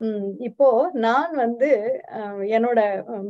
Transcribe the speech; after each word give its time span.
உம் 0.00 0.26
இப்போ 0.40 0.66
நான் 1.04 1.32
வந்து 1.36 1.68
என்னோட 2.48 2.80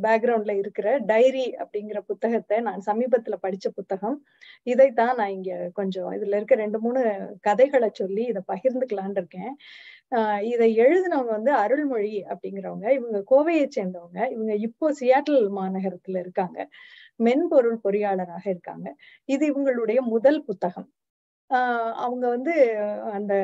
பேக்ரவுண்ட்ல 0.02 0.52
இருக்கிற 0.58 0.88
டைரி 1.06 1.44
அப்படிங்கிற 1.58 1.98
புத்தகத்தை 2.06 2.56
நான் 2.60 2.82
சமீபத்துல 2.86 3.36
படிச்ச 3.44 3.66
புத்தகம். 3.74 4.16
இதைத்தான் 4.66 5.14
நான் 5.16 5.34
இங்க 5.36 5.50
கொஞ்சம் 5.72 6.10
இதுல 6.12 6.36
இருக்க 6.36 6.56
ரெண்டு 6.56 6.80
மூணு 6.80 7.02
கதைகளை 7.40 7.88
சொல்லி 7.92 8.24
இதை 8.24 8.42
பகிர்ந்துக்கலான் 8.52 9.16
இருக்கேன். 9.16 9.52
ஆஹ் 10.18 10.42
இதை 10.52 10.68
எழுதினவங்க 10.80 11.32
வந்து 11.38 11.54
அருள்மொழி 11.62 12.14
அப்படிங்கிறவங்க 12.30 12.88
இவங்க 12.98 13.20
கோவையை 13.32 13.66
சேர்ந்தவங்க 13.78 14.20
இவங்க 14.36 14.54
இப்போ 14.68 14.88
சியாட்டில் 15.00 15.42
மாநகரத்துல 15.58 16.20
இருக்காங்க. 16.24 16.58
மென்பொருள் 17.20 17.78
பொறியாளராக 17.84 18.46
இருக்காங்க. 18.54 18.88
இது 19.28 19.44
இவங்களுடைய 19.52 20.00
முதல் 20.14 20.42
புத்தகம். 20.44 20.88
ஆஹ் 21.50 21.92
அவங்க 21.98 22.24
வந்து 22.28 22.54
அந்த 23.12 23.34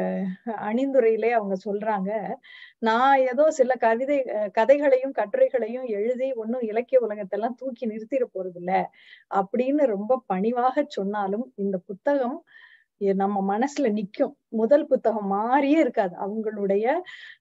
அணிந்துரையிலே 0.64 1.30
அவங்க 1.30 1.54
சொல்றாங்க 1.64 2.10
நான் 2.82 3.14
ஏதோ 3.24 3.44
சில 3.50 3.72
கவிதை 3.76 4.18
கதைகளையும் 4.54 5.14
கட்டுரைகளையும் 5.14 5.86
எழுதி 5.90 6.28
ஒன்னும் 6.36 6.66
இலக்கிய 6.68 6.98
உலகத்தெல்லாம் 7.00 7.56
தூக்கி 7.56 7.86
நிறுத்திட 7.86 8.26
போறது 8.34 8.60
இல்ல 8.60 8.72
அப்படின்னு 9.30 9.84
ரொம்ப 9.90 10.20
பணிவாக 10.26 10.84
சொன்னாலும் 10.90 11.46
இந்த 11.56 11.78
புத்தகம் 11.88 12.38
நம்ம 13.14 13.58
மனசுல 13.58 13.86
நிக்கும். 13.90 14.32
முதல் 14.48 14.86
புத்தகம் 14.86 15.26
மாறியே 15.26 15.78
இருக்காது. 15.78 16.14
அவங்களுடைய 16.16 16.86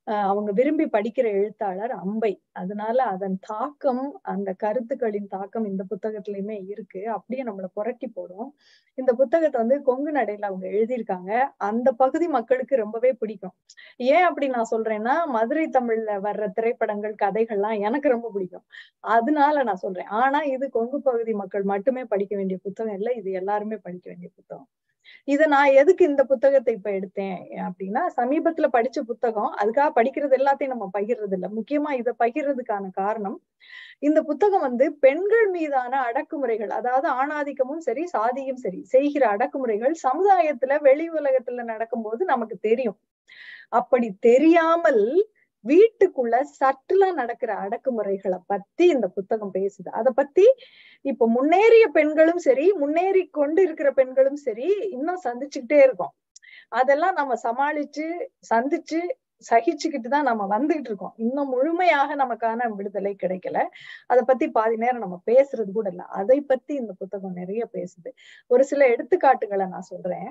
அஹ் 0.05 0.25
அவங்க 0.25 0.51
விரும்பி 0.51 0.85
படிக்கிற 0.85 1.25
எழுத்தாளர் 1.33 1.91
அம்பை. 1.91 2.31
அதனால 2.51 3.03
அதன் 3.03 3.37
தாக்கம் 3.41 4.19
அந்த 4.23 4.53
கருத்துக்களின் 4.53 5.27
தாக்கம் 5.27 5.65
இந்த 5.65 5.83
புத்தகத்திலயுமே 5.91 6.57
இருக்கு. 6.67 7.09
அப்படியே 7.09 7.45
நம்மள 7.47 7.65
புரட்டி 7.73 8.07
போடும். 8.07 8.49
இந்த 8.97 9.13
புத்தகத்தை 9.13 9.61
வந்து 9.61 9.81
கொங்கு 9.81 10.11
நடையில 10.11 10.41
அவங்க 10.41 10.67
எழுதியிருக்காங்க. 10.67 11.31
அந்த 11.57 11.91
பகுதி 11.93 12.27
மக்களுக்கு 12.27 12.75
ரொம்பவே 12.75 13.13
பிடிக்கும். 13.13 13.55
ஏன் 13.97 14.23
அப்படி 14.23 14.47
நான் 14.47 14.71
சொல்றேன்னா 14.71 15.25
மதுரை 15.27 15.69
தமிழ்ல 15.69 16.11
வர்ற 16.21 16.51
திரைப்படங்கள் 16.51 17.15
கதைகள்லாம் 17.21 17.79
எனக்கு 17.79 18.09
ரொம்ப 18.09 18.29
பிடிக்கும். 18.33 18.65
அதனால 19.09 19.63
நான் 19.63 19.75
சொல்றேன். 19.75 20.05
ஆனா 20.05 20.41
இது 20.41 20.69
கொங்கு 20.69 21.01
பகுதி 21.01 21.33
மக்கள் 21.33 21.63
மட்டுமே 21.63 22.05
படிக்க 22.05 22.35
வேண்டிய 22.35 22.59
புத்தகம் 22.63 22.93
இல்லை. 22.93 23.15
இது 23.15 23.31
எல்லாருமே 23.31 23.77
படிக்க 23.77 24.09
வேண்டிய 24.09 24.31
புத்தகம். 24.35 24.67
இத 25.27 25.47
நான் 25.47 25.75
எதுக்கு 25.79 26.03
இந்த 26.09 26.23
புத்தகத்தை 26.29 26.73
இப்ப 26.77 26.89
எடுத்தேன் 26.91 27.37
அப்படின்னா 27.65 28.03
சமீபத்துல 28.17 28.67
படிச்ச 28.75 28.99
புத்தகம் 29.09 29.51
அதுக்காக 29.59 29.89
படிக்கிறது 29.97 30.37
எல்லாத்தையும் 30.39 30.73
நம்ம 30.75 30.89
பகிர்றது 30.95 31.37
இல்ல 31.37 31.49
முக்கியமா 31.57 31.91
இத 32.01 32.13
பகிர்றதுக்கான 32.21 32.91
காரணம் 32.99 33.37
இந்த 34.03 34.19
புத்தகம் 34.29 34.65
வந்து 34.67 34.85
பெண்கள் 35.05 35.47
மீதான 35.53 35.93
அடக்குமுறைகள் 36.07 36.73
அதாவது 36.79 37.07
ஆணாதிக்கமும் 37.21 37.83
சரி 37.87 38.03
சாதியும் 38.15 38.61
சரி 38.65 38.81
செய்கிற 38.93 39.23
அடக்குமுறைகள் 39.35 39.95
சமுதாயத்துல 40.05 40.77
வெளி 40.87 41.07
உலகத்துல 41.17 41.65
நடக்கும்போது 41.71 42.23
நமக்கு 42.33 42.57
தெரியும். 42.67 42.97
அப்படி 43.73 44.07
தெரியாமல் 44.25 45.03
வீட்டுக்குள்ள 45.65 46.35
சட்டுலா 46.59 47.09
நடக்கிற 47.13 47.51
அடக்குமுறைகளை 47.55 48.39
பத்தி 48.47 48.85
இந்த 48.87 49.07
புத்தகம் 49.07 49.53
பேசுது. 49.53 49.89
அத 49.91 50.11
பத்தி 50.11 50.45
இப்ப 51.05 51.27
முன்னேறிய 51.27 51.85
பெண்களும் 51.89 52.41
சரி 52.47 52.67
முன்னேறி 52.73 53.23
கொண்டு 53.31 53.61
இருக்கிற 53.61 53.91
பெண்களும் 53.91 54.39
சரி 54.47 54.67
இன்னும் 54.91 55.21
சந்திச்சுக்கிட்டே 55.25 55.79
இருக்கோம். 55.87 56.13
அதெல்லாம் 56.71 57.13
நம்ம 57.13 57.33
சமாளிச்சு 57.43 58.07
சந்திச்சு 58.51 59.01
சகிச்சுக்கிட்டு 59.43 60.09
தான் 60.09 60.27
நம்ம 60.29 60.43
வந்துகிட்டு 60.47 60.89
இருக்கோம். 60.91 61.13
இன்னும் 61.17 61.49
முழுமையாக 61.49 62.15
நமக்கான 62.15 62.67
விடுதலை 62.75 63.13
கிடைக்கல. 63.23 63.57
அத 64.07 64.19
பத்தி 64.23 64.45
பாதி 64.49 64.75
நேரம் 64.77 65.03
நம்ம 65.05 65.17
பேசுறது 65.31 65.71
கூட 65.71 65.87
இல்ல. 65.89 66.03
அதை 66.19 66.37
பத்தி 66.41 66.73
இந்த 66.75 66.93
புத்தகம் 67.01 67.37
நிறைய 67.41 67.63
பேசுது. 67.73 68.11
ஒரு 68.51 68.63
சில 68.63 68.87
எடுத்துக்காட்டுகளை 68.95 69.67
நான் 69.67 69.89
சொல்றேன். 69.91 70.29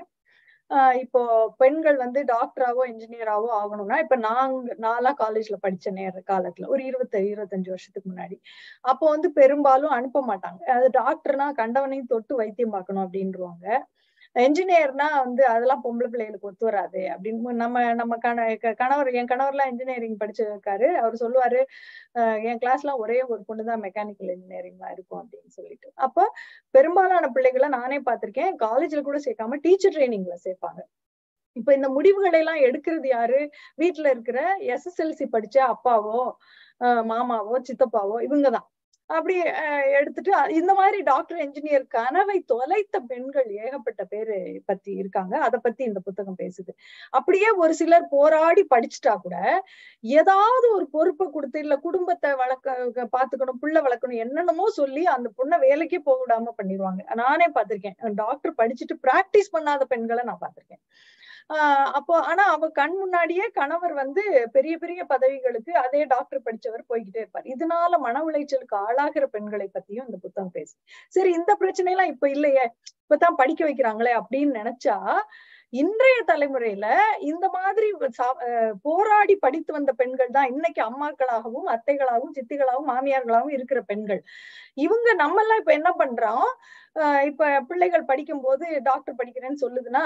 இப்போ 1.02 1.20
பெண்கள் 1.60 1.96
வந்து 2.02 2.20
டாக்டராவோ 2.28 2.82
இன்ஜினியராவோ 2.90 3.48
ஆகணும்னா 3.58 3.96
இப்ப 3.98 4.16
நாங்க 4.24 4.74
நான்லாம் 4.84 5.18
காலேஜ்ல 5.18 5.56
படிச்ச 5.64 5.90
நேர 5.96 6.14
காலத்துல 6.28 6.68
ஒரு 6.72 6.82
இருபத்தி 6.90 7.18
இருபத்தஞ்சு 7.26 7.70
வருஷத்துக்கு 7.70 8.10
முன்னாடி 8.10 8.36
அப்போ 8.84 9.04
வந்து 9.10 9.30
பெரும்பாலும் 9.38 9.94
அனுப்ப 9.98 10.22
மாட்டாங்க. 10.28 10.60
அது 10.74 10.88
டாக்டர்னா 11.00 11.48
கண்டவனையும் 11.60 12.10
தொட்டு 12.12 12.34
வைத்தியம் 12.40 12.74
பார்க்கணும் 12.76 13.04
அப்படின்றவாங்க 13.06 13.66
என்ஜினியர்னா 14.36 15.06
வந்து 15.24 15.42
அதெல்லாம் 15.46 15.82
பொம்பளை 15.84 16.08
பிள்ளைகளுக்கு 16.10 16.48
ஒத்து 16.50 16.64
வராது 16.68 17.00
அப்படின்னு 17.12 17.52
நம்ம 17.62 17.82
நம்ம 17.94 18.14
கண 18.24 18.38
கணவர் 18.80 19.10
என் 19.20 19.30
கணவர்லாம் 19.32 19.70
இன்ஜினியரிங் 19.72 20.18
படிச்சிருக்காரு. 20.22 20.88
அவர் 21.02 21.16
சொல்லுவாரு 21.22 21.60
என் 22.48 22.60
கிளாஸ்லாம் 22.64 23.02
ஒரே 23.04 23.18
ஒரு 23.32 23.40
பொண்ணு 23.48 23.64
தான் 23.70 23.84
மெக்கானிக்கல் 23.86 24.32
இன்ஜினியரிங் 24.36 24.80
தான் 24.84 24.94
இருக்கும் 24.96 25.20
அப்படின்னு 25.22 25.52
சொல்லிட்டு. 25.58 25.88
அப்போ 26.06 26.24
பெரும்பாலான 26.74 27.30
பிள்ளைகளை 27.36 27.70
நானே 27.78 28.00
பார்த்திருக்கேன். 28.08 28.52
காலேஜ்ல 28.66 29.02
கூட 29.02 29.20
சேர்க்காம 29.26 29.60
டீச்சர் 29.66 29.96
ட்ரைனிங்ல 29.96 30.36
சேர்ப்பாங்க. 30.46 30.80
இப்ப 31.56 31.70
இந்த 31.74 31.88
முடிவுகளை 31.96 32.38
எல்லாம் 32.40 32.62
எடுக்கிறது 32.68 33.08
யாரு? 33.08 33.40
வீட்டுல 33.82 34.06
இருக்கிற 34.14 34.38
எஸ்எஸ்எல்சி 34.74 35.26
படிச்ச 35.34 35.58
அப்பாவோ 35.72 36.20
மாமாவோ 37.10 37.56
சித்தப்பாவோ 37.68 38.16
இவங்கதான் 38.26 38.66
அப்படி 39.10 39.34
அஹ் 39.60 39.86
எடுத்துட்டு 39.96 40.30
இந்த 40.54 40.72
மாதிரி 40.74 40.98
டாக்டர் 41.02 41.38
என்ஜினியர் 41.38 41.84
கனவை 41.88 42.36
தொலைத்த 42.46 42.96
பெண்கள் 43.02 43.48
ஏகப்பட்ட 43.62 44.02
பேரு 44.04 44.36
பத்தி 44.64 44.90
இருக்காங்க. 44.92 45.34
அத 45.38 45.58
பத்தி 45.58 45.82
இந்த 45.84 46.00
புத்தகம் 46.00 46.38
பேசுது. 46.38 46.72
அப்படியே 47.12 47.48
ஒரு 47.62 47.74
சிலர் 47.74 48.06
போராடி 48.10 48.64
படிச்சுட்டா 48.70 49.14
கூட 49.20 49.36
ஏதாவது 50.14 50.68
ஒரு 50.74 50.86
பொறுப்பை 50.90 51.26
கொடுத்து 51.30 51.58
இல்ல 51.58 51.76
குடும்பத்தை 51.78 52.30
வளர்க்க 52.34 53.08
பாத்துக்கணும் 53.16 53.60
புள்ள 53.62 53.78
வளர்க்கணும் 53.82 54.22
என்னென்னமோ 54.24 54.68
சொல்லி 54.74 55.04
அந்த 55.16 55.30
பொண்ணை 55.38 55.58
வேலைக்கே 55.66 56.00
போக 56.02 56.18
விடாம 56.22 56.54
பண்ணிடுவாங்க 56.60 57.02
நானே 57.16 57.48
பார்த்திருக்கேன் 57.54 57.98
டாக்டர் 58.16 58.58
படிச்சுட்டு 58.58 58.96
பிராக்டிஸ் 59.04 59.54
பண்ணாத 59.54 59.84
பெண்களை 59.86 60.24
நான் 60.24 60.42
பார்த்திருக்கேன் 60.42 60.82
ஆஹ் 61.48 61.90
அப்போ 61.92 62.20
ஆனா 62.20 62.44
அவ 62.44 62.68
கண் 62.68 62.96
முன்னாடியே 62.96 63.48
கணவர் 63.48 63.92
வந்து 63.92 64.48
பெரிய 64.52 64.78
பெரிய 64.78 65.04
பதவிகளுக்கு 65.04 65.72
அதே 65.72 66.04
டாக்டர் 66.04 66.42
படிச்சவர் 66.44 66.84
போய்கிட்டே 66.88 67.18
இருப்பார். 67.18 67.44
இதனால 67.44 67.98
மன 67.98 68.22
உளைச்சலுக்கு 68.24 68.76
ஆளாகிற 68.76 69.24
பெண்களை 69.26 69.70
பத்தியும் 69.74 70.06
இந்த 70.06 70.16
புத்தகம் 70.22 70.50
பேசு. 70.50 70.76
சரி 71.08 71.32
இந்த 71.32 71.54
பிரச்சனை 71.54 71.92
எல்லாம் 71.92 72.08
இப்ப 72.08 72.30
இல்லையே. 72.30 72.72
இப்பதான் 73.04 73.34
படிக்க 73.36 73.64
வைக்கிறாங்களே 73.64 74.20
அப்படின்னு 74.20 74.58
நினைச்சா 74.60 75.14
இன்றைய 75.70 76.24
தலைமுறையில 76.26 76.86
இந்த 77.18 77.48
மாதிரி 77.48 77.92
சா- 77.92 78.38
அஹ் 78.40 78.72
போராடி 78.82 79.36
படித்து 79.36 79.72
வந்த 79.72 79.92
பெண்கள் 79.92 80.30
தான் 80.30 80.46
இன்னைக்கு 80.46 80.82
அம்மாக்களாகவும் 80.82 81.66
அத்தைகளாகவும் 81.66 82.34
சித்திகளாகவும் 82.34 82.88
மாமியார்களாகவும் 82.88 83.50
இருக்கிற 83.50 83.80
பெண்கள். 83.80 84.22
இவங்க 84.74 85.14
நம்ம 85.14 85.40
எல்லாம் 85.40 85.58
இப்ப 85.58 85.72
என்ன 85.72 85.90
பண்றோம்? 85.98 86.44
ஆஹ் 86.94 87.24
இப்ப 87.24 87.60
பிள்ளைகள் 87.60 88.04
படிக்கும் 88.04 88.40
போது 88.40 88.80
டாக்டர் 88.82 89.14
படிக்கிறேன்னு 89.14 89.56
சொல்லுதுன்னா 89.60 90.04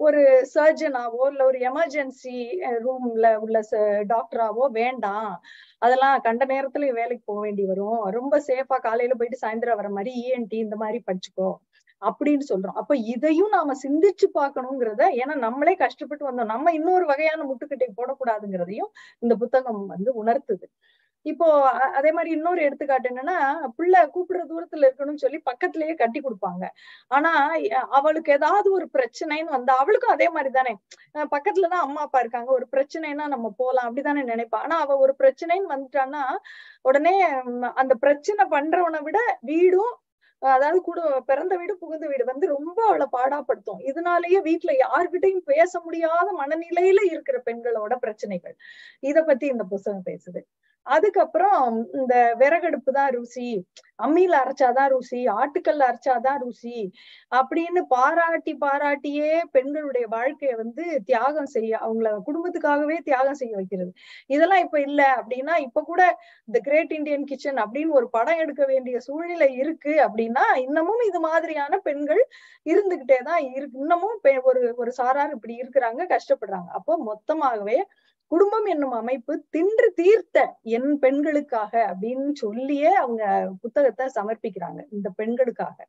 ஒரு 0.00 0.20
சர்ஜனாவோ 0.54 1.22
இல்ல 1.30 1.42
ஒரு 1.44 1.58
எமர்ஜென்சி 1.60 2.36
ரூம்ல 2.84 3.26
eh, 3.30 3.38
உள்ள 3.38 3.58
டாக்டராவோ 4.12 4.64
வேண்டாம். 4.72 5.32
அதெல்லாம் 5.78 6.20
கண்ட 6.20 6.44
நேரத்துல 6.44 6.88
வேலைக்கு 6.92 7.22
போக 7.24 7.40
வேண்டி 7.40 7.64
வரும். 7.64 8.00
ரொம்ப 8.10 8.34
சேஃபா 8.46 8.78
காலையில 8.80 9.16
போயிட்டு 9.18 9.42
சாயந்தரம் 9.42 9.80
வர 9.80 9.88
மாதிரி 9.88 10.12
இஎன்டி 10.22 10.58
இந்த 10.58 10.76
மாதிரி 10.76 11.00
படிச்சுக்கோ 11.06 11.50
அப்படின்னு 12.02 12.44
சொல்றோம். 12.50 12.78
அப்ப 12.82 12.92
இதையும் 13.14 13.48
நாம 13.48 13.74
சிந்திச்சு 13.82 14.26
பார்க்கணுங்கிறத 14.38 15.02
ஏன்னா 15.22 15.34
நம்மளே 15.38 15.74
கஷ்டப்பட்டு 15.74 16.28
வந்தோம். 16.30 16.52
நம்ம 16.54 16.72
இன்னொரு 16.72 17.06
வகையான 17.06 17.40
முட்டுக்கட்டை 17.44 17.88
போடக்கூடாதுங்கிறதையும் 17.98 18.92
இந்த 19.22 19.36
புத்தகம் 19.36 19.82
வந்து 19.86 20.12
உணர்த்துது. 20.24 20.66
இப்போ 21.26 21.46
அதே 21.98 22.10
மாதிரி 22.12 22.30
இன்னொரு 22.30 22.60
எடுத்துக்காட்டு 22.66 23.08
என்னன்னா 23.10 23.36
பிள்ளை 23.78 24.00
கூப்பிடுற 24.14 24.42
தூரத்துல 24.50 24.86
இருக்கணும்னு 24.88 25.22
சொல்லி 25.24 25.38
பக்கத்திலேயே 25.48 25.94
கட்டி 25.94 26.20
கொடுப்பாங்க. 26.20 26.64
ஆனா 27.10 27.32
அவளுக்கு 27.98 28.30
ஏதாவது 28.32 28.68
ஒரு 28.72 28.86
பிரச்சனைன்னு 28.94 29.54
வந்தா 29.56 29.74
அவளுக்கும் 29.82 30.14
அதே 30.16 30.28
மாதிரி 30.28 30.50
தானே. 30.50 30.72
பக்கத்துலதான் 31.34 31.84
அம்மா 31.86 32.02
அப்பா 32.02 32.20
இருக்காங்க. 32.20 32.50
ஒரு 32.58 32.66
பிரச்சனைனா 32.74 33.26
நம்ம 33.34 33.50
போலாம் 33.60 33.88
அப்படிதானே 33.88 34.24
நினைப்பா. 34.32 34.60
ஆனா 34.66 34.78
அவ 34.84 34.96
ஒரு 35.06 35.14
பிரச்சனைன்னு 35.22 35.72
வந்துட்டான்னா 35.74 36.22
உடனே 36.84 37.14
அந்த 37.82 37.94
பிரச்சனை 38.04 38.44
பண்றவனை 38.56 39.02
விட 39.08 39.18
வீடும் 39.50 39.94
அதாவது 40.42 40.78
கூட 40.80 41.00
பிறந்த 41.28 41.54
வீடு 41.56 41.72
புகுந்த 41.76 42.06
வீடு 42.06 42.24
வந்து 42.24 42.46
ரொம்ப 42.54 42.78
அவளை 42.88 43.06
பாடாப்படுத்தும். 43.16 43.80
இதனாலயே 43.90 44.38
வீட்டுல 44.46 44.72
யார்கிட்டையும் 44.84 45.44
பேச 45.50 45.72
முடியாத 45.86 46.28
மனநிலையில 46.38 47.00
இருக்கிற 47.12 47.38
பெண்களோட 47.48 47.94
பிரச்சனைகள். 48.04 48.56
இத 49.02 49.18
பத்தி 49.22 49.46
இந்த 49.54 49.64
புத்தகம் 49.72 50.06
பேசுது. 50.06 50.42
அதுக்கப்புறம் 50.86 51.64
இந்த 51.94 52.14
விறகடுப்பு 52.38 52.90
தான் 52.92 53.12
ருசி. 53.12 53.48
அம்மியில 53.98 54.34
அரைச்சாதான் 54.42 54.90
ருசி 54.92 55.18
ஆட்டுக்கல்ல 55.34 55.86
அரைச்சாதான் 55.88 56.38
ருசி 56.38 56.76
அப்படின்னு 57.32 57.80
பாராட்டி 57.90 58.52
பாராட்டியே 58.62 59.32
பெண்களுடைய 59.52 60.06
வாழ்க்கைய 60.10 60.52
வந்து 60.56 60.84
தியாகம் 61.04 61.50
செய்ய 61.54 61.72
அவங்கள 61.80 62.10
குடும்பத்துக்காகவே 62.28 62.96
தியாகம் 63.04 63.38
செய்ய 63.42 63.54
வைக்கிறது. 63.56 63.90
இதெல்லாம் 64.30 64.62
இப்ப 64.66 64.80
இல்ல 64.80 65.00
அப்படின்னா 65.18 65.56
இப்ப 65.58 65.82
கூட 65.82 66.02
த 66.48 66.60
கிரேட் 66.60 66.92
இண்டியன் 66.92 67.24
கிச்சன் 67.24 67.60
அப்படின்னு 67.64 67.96
ஒரு 68.00 68.08
படம் 68.10 68.38
எடுக்க 68.38 68.64
வேண்டிய 68.66 68.98
சூழ்நிலை 69.00 69.50
இருக்கு 69.56 69.94
அப்படின்னா 70.06 70.46
இன்னமும் 70.64 71.02
இது 71.08 71.20
மாதிரியான 71.20 71.78
பெண்கள் 71.80 72.22
இருந்துகிட்டே 72.66 73.18
தான் 73.22 73.42
இருக்கு. 73.50 73.76
இன்னமும் 73.78 74.18
பெ- 74.24 74.40
ஒரு 74.44 74.62
ஒரு 74.76 74.92
சாரார் 74.92 75.34
இப்படி 75.36 75.56
இருக்கிறாங்க 75.62 76.02
கஷ்டப்படுறாங்க. 76.10 76.70
அப்போ 76.78 76.94
மொத்தமாகவே 77.06 77.78
குடும்பம் 78.30 78.64
என்னும் 78.64 78.92
அமைப்பு 78.92 79.44
தின்று 79.50 79.92
தீர்த்த 79.92 80.58
என் 80.62 80.98
பெண்களுக்காக 80.98 81.94
அப்படின்னு 81.94 82.30
சொல்லியே 82.32 82.94
அவங்க 82.94 83.50
புத்தகத்தை 83.60 84.06
சமர்ப்பிக்கிறாங்க. 84.14 84.84
இந்த 84.90 85.10
பெண்களுக்காக. 85.10 85.88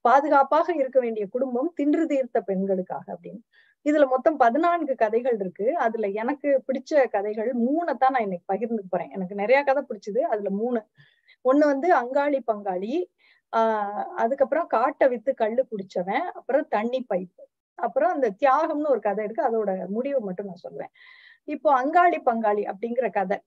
பாதுகாப்பாக 0.00 0.74
இருக்க 0.74 1.00
வேண்டிய 1.00 1.26
குடும்பம் 1.30 1.72
தின்று 1.74 2.06
தீர்த்த 2.06 2.40
பெண்களுக்காக 2.40 3.18
அப்படின்னு. 3.18 3.42
இதுல 3.84 4.08
மொத்தம் 4.08 4.36
பதினான்கு 4.36 4.94
கதைகள் 4.94 5.36
இருக்கு. 5.38 5.76
அதுல 5.76 6.08
எனக்கு 6.08 6.64
பிடிச்ச 6.66 7.08
கதைகள் 7.08 7.52
மூணைத்தான் 7.52 8.10
நான் 8.10 8.26
இன்னைக்கு 8.26 8.44
பகிர்ந்து 8.46 8.84
போறேன். 8.88 9.10
எனக்கு 9.10 9.34
நிறைய 9.34 9.62
கதை 9.62 9.84
பிடிச்சது. 9.88 10.18
அதுல 10.18 10.50
மூணு. 10.50 10.84
ஒண்ணு 11.50 11.66
வந்து 11.66 11.94
அங்காளி 11.94 12.38
பங்காளி. 12.52 13.04
ஆஹ் 13.56 14.04
அதுக்கப்புறம் 14.16 14.66
காட்டை 14.66 15.08
வித்து 15.08 15.34
கல்லு 15.34 15.66
குடிச்சவன். 15.70 16.24
அப்புறம் 16.32 16.68
தண்ணி 16.68 17.06
பைப்பு 17.14 17.44
அப்புறம் 17.74 18.12
அந்த 18.12 18.30
தியாகம்னு 18.40 18.90
ஒரு 18.90 19.00
கதை 19.00 19.24
இருக்கு. 19.24 19.44
அதோட 19.44 19.86
முடிவு 19.88 20.20
மட்டும் 20.20 20.46
நான் 20.46 20.64
சொல்லுவேன் 20.68 20.92
இப்போ 21.46 21.84
அங்காளி 21.84 22.16
பங்காளி 22.26 22.72
அப்படிங்கிற 22.72 23.10
கதை. 23.10 23.40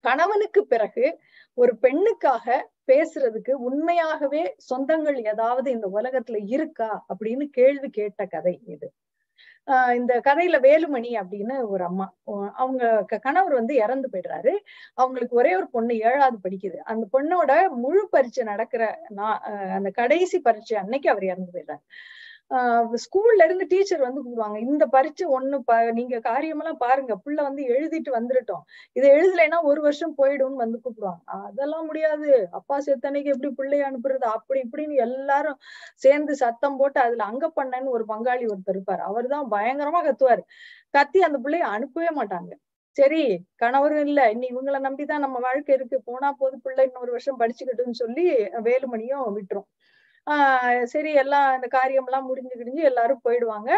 கணவனுக்கு 0.00 0.66
பிறகு 0.66 1.18
ஒரு 1.54 1.78
பெண்ணுக்காக 1.82 2.62
பேசுறதுக்கு 2.86 3.50
உண்மையாகவே 3.50 4.56
சொந்தங்கள் 4.68 5.24
ஏதாவது 5.24 5.70
இந்த 5.70 5.88
உலகத்துல 5.94 6.42
இருக்கா 6.46 7.04
அப்படின்னு 7.08 7.44
கேள்வி 7.44 7.88
கேட்ட 7.90 8.26
கதை 8.26 8.60
இது. 8.66 8.92
ஆஹ் 9.66 9.94
இந்த 9.94 10.20
கதையில 10.24 10.58
வேலுமணி 10.60 11.10
அப்படின்னு 11.20 11.68
ஒரு 11.68 11.84
அம்மா. 11.84 12.14
அவங்க 12.54 13.04
கணவர் 13.20 13.52
வந்து 13.52 13.74
இறந்து 13.74 14.08
போயிடுறாரு. 14.12 14.52
அவங்களுக்கு 14.94 15.36
ஒரே 15.36 15.56
ஒரு 15.56 15.70
பொண்ணு 15.70 15.98
ஏழாவது 15.98 16.38
படிக்குது. 16.42 16.76
அந்த 16.76 17.06
பொண்ணோட 17.12 17.68
முழு 17.70 18.08
பரீட்சை 18.08 18.44
நடக்கிற 18.44 19.00
நான் 19.08 19.40
அந்த 19.74 19.90
கடைசி 19.90 20.40
பரீட்சை 20.40 20.78
அன்னைக்கு 20.78 21.10
அவர் 21.10 21.24
இறந்து 21.24 21.50
போயிடுறாரு. 21.52 21.84
ஸ்கூல்ல 23.04 23.44
இருந்து 23.44 23.64
டீச்சர் 23.66 24.02
வந்து 24.06 24.20
கூப்பிடுவாங்க. 24.22 24.58
இந்த 24.66 24.84
பரீட்சை 24.86 25.26
ஒண்ணு 25.36 25.56
நீங்க 25.92 26.16
காரியமெல்லாம் 26.20 26.80
பாருங்க. 26.84 27.12
புள்ள 27.24 27.38
வந்து 27.42 27.62
எழுதிட்டு 27.74 28.10
வந்துருட்டோம். 28.16 28.62
இதை 28.96 29.08
எழுதலைன்னா 29.10 29.58
ஒரு 29.62 29.80
வருஷம் 29.80 30.14
போயிடும்னு 30.18 30.62
வந்து 30.64 30.78
கூப்பிடுவாங்க. 30.84 31.22
அதெல்லாம் 31.46 31.86
முடியாது. 31.86 32.28
அப்பா 32.58 32.78
செத்தனைக்கு 32.80 33.32
எப்படி 33.34 33.50
பிள்ளைய 33.60 33.88
அனுப்புறது? 33.90 34.26
அப்படி 34.36 34.60
இப்படின்னு 34.66 34.96
எல்லாரும் 35.08 35.58
சேர்ந்து 35.96 36.34
சத்தம் 36.36 36.78
போட்டு 36.78 37.00
அதுல 37.00 37.24
அங்க 37.24 37.46
பண்ணன்னு 37.60 37.94
ஒரு 37.96 38.06
பங்காளி 38.08 38.46
ஒருத்தர் 38.52 38.76
இருப்பாரு. 38.76 39.02
அவர் 39.10 39.28
தான் 39.34 39.48
பயங்கரமா 39.56 40.02
கத்துவாரு. 40.08 40.44
கத்தி 40.94 41.20
அந்த 41.28 41.38
பிள்ளைய 41.44 41.66
அனுப்பவே 41.76 42.10
மாட்டாங்க. 42.20 42.52
சரி 42.96 43.22
கணவரும் 43.56 44.06
இல்ல. 44.08 44.20
இன்னி 44.34 44.46
இவங்களை 44.52 44.78
நம்பிதான் 44.88 45.24
நம்ம 45.24 45.38
வாழ்க்கை 45.38 45.74
இருக்கு. 45.74 45.96
போனா 46.04 46.28
போது 46.32 46.56
பிள்ளை 46.64 46.84
இன்னொரு 46.88 47.10
வருஷம் 47.10 47.40
படிச்சுக்கிட்டுன்னு 47.40 48.00
சொல்லி 48.02 48.24
வேலுமணியும் 48.68 49.26
விட்டுரும். 49.38 49.68
ஆஹ் 50.26 50.84
சரி 50.92 51.10
எல்லாம் 51.20 51.48
இந்த 51.56 51.66
காரியம் 51.74 52.06
எல்லாம் 52.08 52.24
முடிஞ்சு 52.28 52.54
கிடிஞ்சு 52.54 52.82
எல்லாரும் 52.88 53.20
போயிடுவாங்க. 53.26 53.68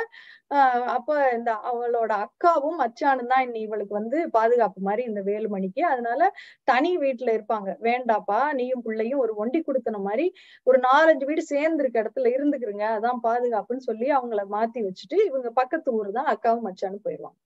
ஆஹ் 0.51 0.85
அப்ப 0.95 1.09
இந்த 1.35 1.51
அவளோட 1.71 2.13
அக்காவும் 2.25 2.79
மச்சானும் 2.83 3.31
தான் 3.33 3.45
இன்னி 3.47 3.61
இவளுக்கு 3.67 3.95
வந்து 3.99 4.19
பாதுகாப்பு 4.37 4.81
மாதிரி 4.87 5.03
இந்த 5.11 5.23
வேலுமணிக்கு 5.27 5.83
அதனால 5.91 6.21
தனி 6.69 6.93
வீட்டுல 7.05 7.31
இருப்பாங்க. 7.37 7.71
வேண்டாப்பா 7.89 8.41
நீயும் 8.61 8.85
பிள்ளையும் 8.87 9.23
ஒரு 9.25 9.35
ஒண்டி 9.45 9.61
கொடுத்தன 9.63 10.01
மாதிரி 10.07 10.27
ஒரு 10.67 10.81
நாலஞ்சு 10.87 11.29
வீடு 11.31 11.45
சேர்ந்து 11.53 11.85
இருக்க 11.85 12.05
இடத்துல 12.05 12.33
இருந்துக்கிறங்க 12.37 12.87
அதான் 12.95 13.23
பாதுகாப்புன்னு 13.27 13.87
சொல்லி 13.89 14.09
அவங்கள 14.19 14.45
மாத்தி 14.57 14.83
வச்சுட்டு 14.89 15.19
இவங்க 15.29 15.51
பக்கத்து 15.61 15.97
ஊர் 15.99 16.11
தான் 16.19 16.33
அக்காவும் 16.35 16.67
மச்சானும் 16.69 17.05
போயிடுவாங்க 17.07 17.39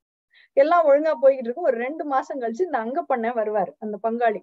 எல்லாம் 0.57 0.87
ஒழுங்கா 0.89 1.13
போய்கிட்டு 1.21 1.49
இருக்கும். 1.49 1.69
ஒரு 1.71 1.79
ரெண்டு 1.85 2.05
மாசம் 2.11 2.41
கழிச்சு 2.43 2.67
இந்த 2.67 2.79
அங்க 2.85 3.01
பண்ண 3.05 3.27
வருவாரு 3.39 3.73
அந்த 3.85 3.97
பங்காளி. 4.05 4.41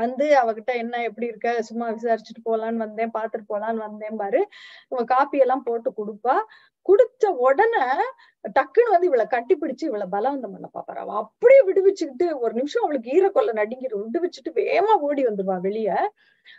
வந்து 0.00 0.26
அவகிட்ட 0.40 0.72
என்ன 0.76 1.02
எப்படி 1.02 1.26
இருக்க? 1.26 1.50
சும்மா 1.62 1.86
விசாரிச்சுட்டு 1.90 2.42
போலான்னு 2.44 2.84
வந்தேன் 2.84 3.14
பாத்துட்டு 3.18 3.46
போலான்னு 3.48 3.84
வந்தேன் 3.88 4.16
பாரு. 4.16 4.40
இவ 4.88 5.04
காப்பி 5.04 5.38
எல்லாம் 5.38 5.62
போட்டு 5.62 5.90
கொடுப்பா. 5.96 6.36
குடுத்த 6.86 7.24
உடனே 7.46 7.84
டக்குன்னு 8.54 8.92
வந்து 8.92 9.06
இவளை 9.06 9.26
கட்டி 9.26 9.54
பிடிச்சு 9.56 9.84
இவளை 9.84 10.06
பலவந்தம் 10.12 10.54
பண்ண 10.54 10.68
பாப்பாரு 10.74 11.00
அவ 11.02 11.16
அப்படியே 11.16 11.60
விடுவிச்சுக்கிட்டு 11.66 12.26
ஒரு 12.40 12.52
நிமிஷம் 12.54 12.84
அவளுக்கு 12.84 13.10
ஈரக்கொல்ல 13.16 13.52
நடுங்கிட்டு 13.58 14.00
விடுவிச்சுட்டு 14.04 14.50
வேகமா 14.60 14.94
ஓடி 15.08 15.22
வந்துருவா 15.26 15.56
வெளிய. 15.60 15.90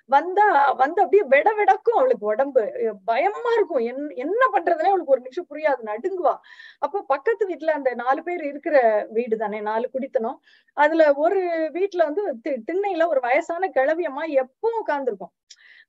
வந்தா 0.10 0.46
வந்து 0.74 1.00
அப்படியே 1.04 1.24
விட 1.28 1.50
விடக்கும் 1.54 1.98
அவளுக்கு 1.98 2.26
உடம்பு. 2.26 2.64
பயமா 3.06 3.52
இருக்கும். 3.58 3.84
என் 3.90 4.04
என்ன 4.18 4.42
பண்றதுனே 4.54 4.92
அவளுக்கு 4.92 5.16
ஒரு 5.16 5.22
நிமிஷம் 5.22 5.50
புரியாது. 5.50 5.82
நடுங்குவா. 5.86 6.36
அப்ப 6.80 7.04
பக்கத்து 7.08 7.50
வீட்டுல 7.50 7.76
அந்த 7.80 7.92
நாலு 7.96 8.24
பேர் 8.24 8.44
இருக்கிற 8.46 8.76
வீடு 9.12 9.38
தானே 9.38 9.62
நாலு 9.62 9.88
குடித்தனம். 9.94 10.40
அதுல 10.78 11.06
ஒரு 11.18 11.42
வீட்டுல 11.74 12.04
வந்து 12.10 12.26
திண்ணையில 12.70 13.08
ஒரு 13.08 13.22
வயசான 13.22 13.72
கிளவியம்மா 13.76 14.26
எப்பவும் 14.44 14.82
உட்கார்ந்துருக்கும். 14.84 15.34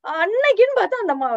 அன்னைக்குன்னு 0.03 0.73
பார்த்தா 0.77 0.97
அந்த 1.01 1.13
அம்மா 1.15 1.27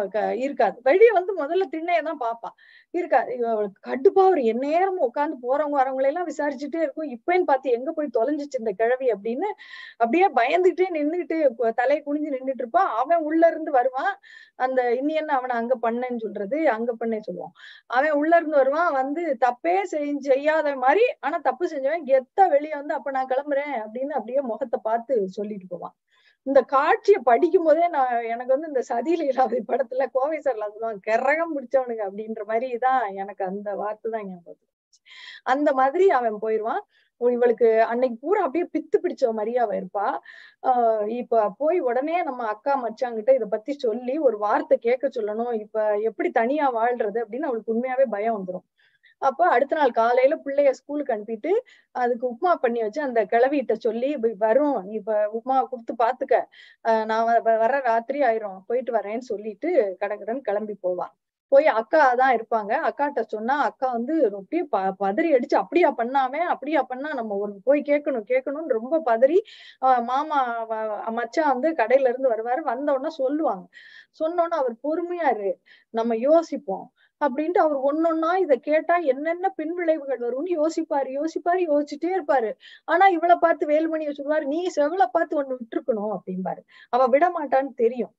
இருக்காது. 0.45 0.77
வெளியே 0.87 1.11
வந்து 1.17 1.31
முதல்ல 1.41 1.65
திண்ணையதான் 1.73 2.19
பாப்பா 2.23 2.49
இருக்காது 2.93 3.31
அவளுக்கு 3.51 3.79
கடுப்பா 3.89 4.23
ஒரு 4.31 4.41
எந்நேரமும் 4.51 5.05
உட்காந்து 5.07 5.35
போறவங்க 5.45 5.77
வரவங்களை 5.79 6.09
எல்லாம் 6.11 6.27
விசாரிச்சுட்டே 6.29 6.79
இருக்கும். 6.85 7.09
இப்பன்னு 7.15 7.45
பார்த்து 7.51 7.75
எங்க 7.77 7.91
போய் 7.91 8.09
தொலைஞ்சிச்சு 8.17 8.61
இந்த 8.63 8.73
கிழவி 8.81 9.07
அப்படின்னு 9.15 9.49
அப்படியே 9.97 10.27
பயந்துகிட்டே 10.39 10.87
நின்றுட்டு 10.97 11.37
தலையை 11.79 11.99
குனிஞ்சு 12.07 12.33
நின்றுட்டு 12.35 12.63
இருப்பான் 12.65 12.91
அவன் 13.01 13.23
உள்ள 13.29 13.43
இருந்து 13.53 13.73
வருவான். 13.79 14.13
அந்த 14.65 14.81
இன்னி 14.99 15.15
என்ன 15.21 15.33
அவனை 15.39 15.55
அங்க 15.61 15.77
பண்ணேன்னு 15.85 16.23
சொல்றது 16.25 16.59
அங்க 16.75 16.91
பண்ணே 17.01 17.19
சொல்லுவான். 17.29 17.55
அவன் 17.97 18.17
உள்ள 18.21 18.33
இருந்து 18.35 18.61
வருவான். 18.61 18.91
வந்து 18.99 19.23
தப்பே 19.45 19.75
செய்யாத 20.27 20.75
மாதிரி 20.85 21.05
ஆனா 21.19 21.39
தப்பு 21.49 21.65
செஞ்சவன் 21.73 22.07
கெத்தா 22.11 22.45
வெளியே 22.55 22.75
வந்து 22.81 22.97
அப்ப 22.99 23.11
நான் 23.17 23.31
கிளம்புறேன் 23.33 23.75
அப்படின்னு 23.83 24.15
அப்படியே 24.19 24.43
முகத்தை 24.51 24.79
பார்த்து 24.89 25.15
சொல்லிட்டு 25.39 25.67
போவான். 25.69 25.95
இந்த 26.45 26.59
காட்சியை 26.71 27.19
படிக்கும் 27.23 27.67
போதே 27.67 27.85
நான் 27.89 28.13
எனக்கு 28.33 28.53
வந்து 28.53 28.67
இந்த 28.67 28.81
சதி 28.89 29.11
இல்லாத 29.25 29.59
படத்துல 29.69 30.05
கோவை 30.13 30.37
சார்ல 30.39 30.67
சொல்லுவாங்க 30.67 31.01
கரகம் 31.09 31.53
பிடிச்சவனுங்க 31.55 32.03
அப்படின்ற 32.09 32.43
மாதிரி 32.45 32.69
தான் 32.85 33.03
எனக்கு 33.17 33.43
அந்த 33.45 33.69
வார்த்தை 33.81 34.09
தான் 34.11 34.27
ஞாபகம் 34.29 34.63
அந்த 35.45 35.69
மாதிரி 35.73 36.05
அவன் 36.11 36.37
போயிருவான். 36.43 36.81
இவளுக்கு 37.21 37.69
அன்னைக்கு 37.83 38.17
பூரா 38.23 38.41
அப்படியே 38.45 38.65
பித்து 38.73 38.97
பிடிச்ச 39.03 39.31
மாதிரியே 39.33 39.59
அவ 39.63 39.73
இருப்பா. 39.79 40.07
ஆஹ் 40.63 41.07
இப்ப 41.17 41.43
போய் 41.59 41.79
உடனே 41.81 42.17
நம்ம 42.23 42.45
அக்கா 42.47 42.73
மச்சாங்கிட்ட 42.83 43.33
இத 43.33 43.47
பத்தி 43.47 43.73
சொல்லி 43.85 44.15
ஒரு 44.27 44.37
வார்த்தை 44.39 44.77
கேட்க 44.79 45.07
சொல்லணும். 45.17 45.53
இப்ப 45.63 45.77
எப்படி 46.03 46.31
தனியா 46.33 46.67
வாழ்றது 46.77 47.19
அப்படின்னு 47.23 47.49
அவளுக்கு 47.49 47.75
உண்மையாவே 47.75 48.07
பயம் 48.09 48.37
வந்துடும் 48.37 48.67
அப்ப 49.21 49.41
அடுத்த 49.49 49.75
நாள் 49.75 49.91
காலையில 49.93 50.33
பிள்ளைய 50.43 50.71
ஸ்கூலுக்கு 50.79 51.13
அனுப்பிட்டு 51.15 51.51
அதுக்கு 51.95 52.25
உப்புமா 52.29 52.51
பண்ணி 52.63 52.79
வச்சு 52.83 52.99
அந்த 53.05 53.21
கிளவிட்ட 53.31 53.73
சொல்லி 53.85 54.09
வரும் 54.43 54.77
நீ 54.85 54.93
இப்ப 54.99 55.13
உப்புமா 55.37 55.57
கொடுத்து 55.71 55.93
பாத்துக்க. 56.03 56.35
நான் 57.09 57.25
வர 57.63 57.73
ராத்திரி 57.87 58.19
ஆயிரும். 58.27 58.59
போயிட்டு 58.69 58.91
வரேன்னு 58.97 59.29
சொல்லிட்டு 59.31 59.71
கடகடன் 60.01 60.41
கிளம்பி 60.47 60.75
போவா. 60.83 61.07
போய் 61.51 61.67
அக்கா 61.79 61.99
தான் 62.19 62.33
இருப்பாங்க. 62.37 62.71
அக்காட்ட 62.87 63.21
சொன்னா 63.33 63.55
அக்கா 63.67 63.87
வந்து 63.93 64.15
ரொட்டி 64.33 64.59
ப 64.71 64.81
பதறி 65.01 65.29
அடிச்சு 65.35 65.57
அப்படியா 65.61 65.89
பண்ணாமே 65.99 66.41
அப்படியா 66.53 66.81
பண்ணா 66.89 67.09
நம்ம 67.19 67.37
ஒரு 67.43 67.53
போய் 67.67 67.81
கேட்கணும் 67.89 68.25
கேட்கணும்னு 68.31 68.77
ரொம்ப 68.79 68.95
பதறி 69.09 69.37
மாமா 70.09 70.39
மச்சான் 71.17 71.51
வந்து 71.53 71.69
கடையில 71.79 72.11
இருந்து 72.11 72.33
வருவாரு. 72.33 72.61
வந்த 72.71 72.87
உடனே 72.95 73.11
சொல்லுவாங்க. 73.21 73.65
சொன்னோன்னு 74.21 74.57
அவர் 74.61 74.75
பொறுமையா 74.85 75.29
இரு. 75.35 75.51
நம்ம 75.93 76.15
யோசிப்போம். 76.23 76.85
அப்படின்ட்டு 77.21 77.59
அவர் 77.59 77.79
ஒன்னொன்னா 77.89 78.31
இதை 78.39 78.55
கேட்டா 78.59 78.95
என்னென்ன 79.11 79.49
பின் 79.49 79.73
விளைவுகள் 79.73 80.19
வரும்னு 80.19 80.51
யோசிப்பாரு. 80.59 81.09
யோசிப்பாரு 81.19 81.61
யோசிச்சுட்டே 81.69 82.11
இருப்பாரு. 82.17 82.51
ஆனா 82.87 83.07
இவளை 83.07 83.37
பார்த்து 83.39 83.67
வேலுமணியை 83.67 84.13
சொல்லுவாரு 84.19 84.45
நீ 84.45 84.61
செவலை 84.77 85.07
பார்த்து 85.11 85.41
ஒண்ணு 85.41 85.57
விட்டுருக்கணும் 85.59 86.13
அப்படிம்பாரு. 86.17 86.61
அவ 86.89 87.07
விட 87.07 87.25
மாட்டான்னு 87.29 87.73
தெரியும். 87.75 88.13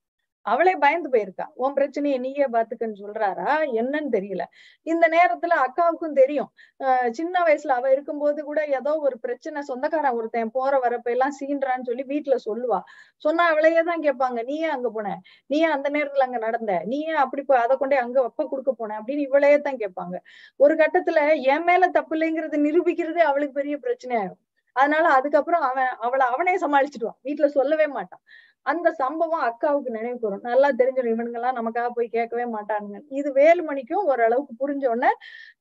அவளே 0.48 0.72
பயந்து 0.76 1.08
போயிருக்கா. 1.08 1.46
உன் 1.56 1.74
பிரச்சனையை 1.74 2.18
நீயே 2.18 2.46
பாத்துக்கன்னு 2.52 3.00
சொல்றாரா? 3.00 3.48
என்னன்னு 3.78 4.10
தெரியல. 4.14 4.42
இந்த 4.86 5.04
நேரத்துல 5.14 5.56
அக்காவுக்கும் 5.64 6.16
தெரியும். 6.18 6.48
ஆஹ் 6.80 7.08
சின்ன 7.18 7.34
வயசுல 7.46 7.76
அவ 7.76 7.90
இருக்கும்போது 7.90 8.40
கூட 8.44 8.60
ஏதோ 8.78 8.92
ஒரு 9.06 9.18
பிரச்சனை 9.20 9.62
சொந்தக்காரன் 9.62 10.16
ஒருத்தன் 10.18 10.52
போற 10.52 10.72
வரப்ப 10.84 11.14
எல்லாம் 11.16 11.36
சீன்றான்னு 11.40 11.88
சொல்லி 11.90 12.04
வீட்டுல 12.12 12.36
சொல்லுவா. 12.46 12.80
சொன்னா 13.24 13.46
அவளையே 13.52 13.82
தான் 13.82 14.04
கேட்பாங்க. 14.06 14.38
நீயே 14.44 14.68
அங்க 14.68 14.90
போன? 14.90 15.14
நீயே 15.50 15.68
அந்த 15.76 15.88
நேரத்துல 15.96 16.26
அங்க 16.28 16.40
நடந்த? 16.40 16.72
நீயே 16.86 17.14
அப்படி 17.24 17.44
போய் 17.44 17.64
அதை 17.64 17.76
கொண்டே 17.76 17.98
அங்க 17.98 18.18
அப்ப 18.24 18.46
கொடுக்க 18.48 18.72
போன? 18.74 18.96
அப்படின்னு 19.00 19.26
இவளையே 19.28 19.58
தான் 19.60 19.80
கேட்பாங்க. 19.82 20.16
ஒரு 20.60 20.76
கட்டத்துல 20.76 21.20
என் 21.52 21.66
மேல 21.66 21.90
தப்பு 21.90 22.14
இல்லைங்கிறது 22.16 22.58
நிரூபிக்கிறதே 22.66 23.24
அவளுக்கு 23.30 23.58
பெரிய 23.60 23.76
பிரச்சனை 23.78 24.16
ஆகும் 24.18 24.42
அதனால 24.76 25.06
அதுக்கப்புறம் 25.14 25.64
அவன் 25.68 25.92
அவளை 26.06 26.24
அவனே 26.28 26.54
சமாளிச்சுடுவான். 26.58 27.18
வீட்டுல 27.24 27.46
சொல்லவே 27.54 27.86
மாட்டான். 27.94 28.22
அந்த 28.66 28.88
சம்பவம் 28.92 29.42
அக்காவுக்கு 29.42 29.90
நினைவுக்கு 29.90 30.28
வரும் 30.28 30.46
நல்லா 30.48 30.68
தெரிஞ்சிடும். 30.70 31.12
இவனுங்க 31.14 31.38
எல்லாம் 31.40 31.58
நமக்காக 31.58 31.88
போய் 31.90 32.08
கேட்கவே 32.08 32.44
மாட்டானுங்க. 32.54 32.98
இது 33.10 33.28
வேலுமணிக்கும் 33.32 34.04
ஓரளவுக்கு 34.04 34.54
புரிஞ்ச 34.60 34.84
உடனே 34.86 35.10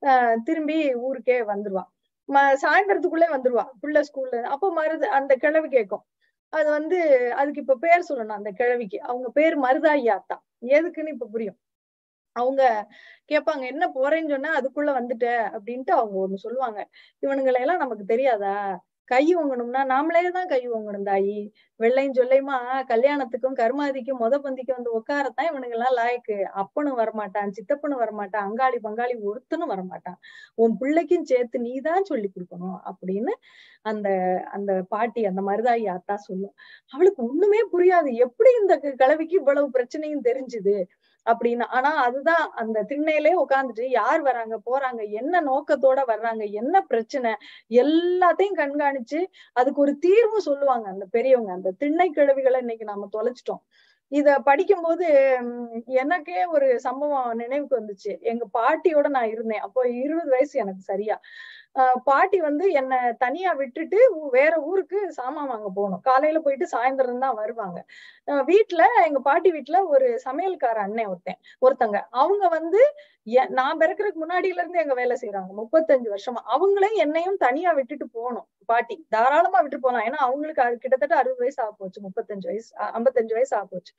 ஆஹ் 0.08 0.36
திரும்பி 0.44 0.78
ஊருக்கே 1.00 1.38
வந்துருவான். 1.44 1.90
சாயந்தரத்துக்குள்ளே 2.64 3.28
வந்துருவா 3.36 3.66
புள்ள 3.82 3.98
ஸ்கூல்ல. 4.08 4.42
அப்ப 4.48 4.72
மருது 4.78 5.08
அந்த 5.20 5.34
கிழவி 5.36 5.70
கேட்கும். 5.70 6.04
அது 6.54 6.70
வந்து 6.70 6.98
அதுக்கு 7.34 7.62
இப்ப 7.62 7.78
பேர் 7.78 8.08
சொல்லணும் 8.10 8.40
அந்த 8.40 8.52
கிழவிக்கு. 8.54 9.00
அவங்க 9.04 9.30
பேர் 9.32 9.56
மருதாயி 9.62 10.06
ஆத்தா 10.12 10.38
எதுக்குன்னு 10.74 11.14
இப்ப 11.16 11.28
புரியும். 11.32 11.58
அவங்க 12.36 12.64
கேட்பாங்க 13.32 13.64
என்ன 13.66 13.86
போறேன்னு 13.96 14.30
சொன்னா 14.30 14.52
அதுக்குள்ள 14.60 14.92
வந்துட்ட? 15.00 15.28
அப்படின்ட்டு 15.56 15.94
அவங்க 15.98 16.16
ஒண்ணு 16.26 16.44
சொல்லுவாங்க. 16.46 16.80
இவனுங்களை 17.24 17.60
எல்லாம் 17.62 17.78
நமக்கு 17.78 18.06
தெரியாதா? 18.06 18.56
கை 19.12 19.24
ஓங்கணும்னா 19.40 19.82
நாமளே 19.92 20.22
தான் 20.38 20.50
கை 20.54 20.60
ஓங்கணும் 20.76 21.06
தாயி. 21.10 21.38
வெள்ளையும் 21.80 22.16
சொல்லையுமா 22.20 22.58
கல்யாணத்துக்கும் 22.92 23.58
கருமாதிக்கும் 23.62 24.22
முத 24.24 24.36
பந்திக்கும் 24.46 24.78
வந்து 24.80 24.92
உட்காரத்தான் 25.00 25.50
இவனுங்க 25.52 25.78
எல்லாம் 25.78 25.96
லாய்க்கு. 26.00 26.38
அப்பனும் 26.62 27.00
வரமாட்டான் 27.02 27.54
சித்தப்பனும் 27.58 28.02
வரமாட்டான் 28.04 28.46
அங்காளி 28.50 28.80
பங்காளி 28.88 29.16
ஒருத்தனும் 29.30 29.72
வரமாட்டான். 29.74 30.18
உன் 30.64 30.76
பிள்ளைக்கும் 30.82 31.28
சேர்த்து 31.32 31.64
நீ 31.68 31.74
தான் 31.90 32.10
சொல்லி 32.12 32.30
கொடுக்கணும் 32.36 32.78
அப்படின்னு 32.92 33.36
அந்த 33.92 34.08
அந்த 34.58 34.72
பாட்டி 34.94 35.24
அந்த 35.32 35.42
மருதாயி 35.50 35.88
அத்தா 35.98 36.16
சொல்லும். 36.30 36.56
அவளுக்கு 36.94 37.22
ஒண்ணுமே 37.30 37.62
புரியாது. 37.76 38.12
எப்படி 38.28 38.52
இந்த 38.62 38.76
கலவிக்கு 39.04 39.36
இவ்வளவு 39.42 39.70
பிரச்சனையும் 39.78 40.28
தெரிஞ்சுது? 40.30 40.76
அப்படின்னு. 41.28 41.66
ஆனா 41.70 41.92
அதுதான் 42.04 42.44
அந்த 42.56 42.84
திண்ணையிலே 42.90 43.34
உட்காந்துட்டு 43.44 43.86
யார் 43.92 44.22
வராங்க 44.22 44.56
போறாங்க 44.70 45.02
என்ன 45.14 45.42
நோக்கத்தோட 45.44 46.02
வர்றாங்க 46.08 46.44
என்ன 46.62 46.82
பிரச்சனை 46.84 47.32
எல்லாத்தையும் 47.82 48.60
கண்காணிச்சு 48.62 49.22
அதுக்கு 49.54 49.82
ஒரு 49.82 49.96
தீர்வு 50.00 50.42
சொல்லுவாங்க 50.42 50.88
அந்த 50.90 51.08
பெரியவங்க. 51.12 51.52
அந்த 51.54 51.74
திண்ணை 51.80 52.10
கிழவிகளை 52.12 52.60
இன்னைக்கு 52.60 52.86
நாம 52.86 53.10
தொலைச்சிட்டோம். 53.18 53.64
இத 54.12 54.30
படிக்கும்போது 54.42 55.06
எனக்கே 55.96 56.42
ஒரு 56.56 56.68
சம்பவம் 56.80 57.32
நினைவுக்கு 57.36 57.80
வந்துச்சு. 57.80 58.12
எங்க 58.24 58.44
பாட்டியோட 58.54 59.08
நான் 59.10 59.30
இருந்தேன். 59.30 59.64
அப்போ 59.68 59.82
இருபது 60.04 60.30
வயசு 60.30 60.56
எனக்கு 60.60 60.84
சரியா. 60.84 61.18
பாட்டி 62.10 62.38
வந்து 62.48 62.66
என்ன 62.80 62.94
தனியா 63.24 63.52
விட்டுட்டு 63.62 64.00
வேற 64.36 64.54
ஊருக்கு 64.70 65.00
சாமான் 65.18 65.50
வாங்க 65.52 65.70
போகணும். 65.78 66.02
காலையில 66.10 66.40
போயிட்டு 66.46 66.68
சாயந்தரம் 66.74 67.24
தான் 67.26 67.38
வருவாங்க. 67.42 67.80
வீட்டுல 68.52 68.84
எங்க 69.08 69.20
பாட்டி 69.30 69.50
வீட்டுல 69.58 69.80
ஒரு 69.94 70.08
சமையல்கார 70.26 70.78
அண்ணன் 70.88 71.10
ஒருத்தன் 71.14 71.40
ஒருத்தங்க. 71.66 72.00
அவங்க 72.22 72.44
வந்து 72.58 72.82
நான் 73.60 73.80
பிறக்கிறதுக்கு 73.82 74.24
முன்னாடியில 74.24 74.62
இருந்து 74.64 74.84
எங்க 74.84 74.96
வேலை 75.02 75.16
செய்யறாங்க 75.24 75.54
முப்பத்தஞ்சு 75.62 76.10
வருஷமா. 76.16 76.42
அவங்களையும் 76.56 77.02
என்னையும் 77.06 77.42
தனியா 77.46 77.74
விட்டுட்டு 77.80 78.08
போகணும். 78.18 78.48
பாட்டி 78.70 78.96
தாராளமா 79.16 79.60
விட்டு 79.66 79.80
போலாம் 79.86 80.06
ஏன்னா 80.08 80.20
அவங்களுக்கு 80.28 80.64
அது 80.66 80.78
கிட்டத்தட்ட 80.84 81.16
அறுபது 81.22 81.44
வயசு 81.44 81.60
ஆக 81.66 81.72
போச்சு 81.82 82.00
முப்பத்தஞ்சு 82.08 82.48
வயசு 82.52 82.70
ஐம்பத்தஞ்சு 82.98 83.36
வயசு 83.38 83.54
ஆக 83.60 83.66
போச்சு 83.74 83.94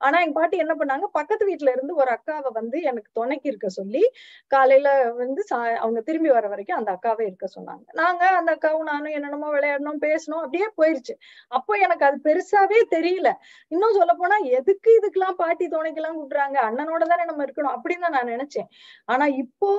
ஆனா 0.00 0.16
எங்க 0.20 0.34
பாட்டி 0.38 0.56
என்ன 0.62 0.74
பண்ணாங்க? 0.74 1.06
பக்கத்து 1.18 1.44
வீட்டுல 1.50 1.72
இருந்து 1.74 1.92
ஒரு 1.94 2.10
அக்காவை 2.16 2.50
வந்து 2.58 2.78
எனக்கு 2.82 3.10
துணைக்கு 3.12 3.46
இருக்க 3.50 3.68
சொல்லி 3.70 4.02
காலையில 4.50 4.88
வந்து 5.20 5.42
அவங்க 5.84 6.00
திரும்பி 6.00 6.30
வர 6.30 6.46
வரைக்கும் 6.48 6.78
அந்த 6.78 6.90
அக்காவே 6.96 7.24
இருக்க 7.26 7.46
சொன்னாங்க. 7.56 7.84
நாங்க 7.94 8.22
அந்த 8.38 8.50
அக்காவும் 8.56 8.90
நானும் 8.92 9.14
என்னென்னமோ 9.16 9.50
விளையாடணும் 9.56 10.02
பேசணும் 10.06 10.42
அப்படியே 10.44 10.68
போயிருச்சு. 10.78 11.14
அப்போ 11.52 11.74
எனக்கு 11.86 12.06
அது 12.08 12.18
பெருசாவே 12.28 12.80
தெரியல. 12.96 13.30
இன்னும் 13.72 13.98
சொல்ல 14.00 14.14
போனா 14.14 14.38
எதுக்கு 14.58 14.90
இதுக்கெல்லாம் 14.98 15.38
பாட்டி 15.42 15.66
துணைக்கெல்லாம் 15.68 16.18
கூட்டுறாங்க 16.20 16.58
அண்ணனோட 16.68 17.04
தானே 17.12 17.26
நம்ம 17.30 17.46
இருக்கணும் 17.46 17.76
அப்படின்னு 17.76 18.06
தான் 18.06 18.18
நான் 18.18 18.32
நினைச்சேன். 18.34 18.68
ஆனா 19.08 19.26
இப்போ 19.44 19.70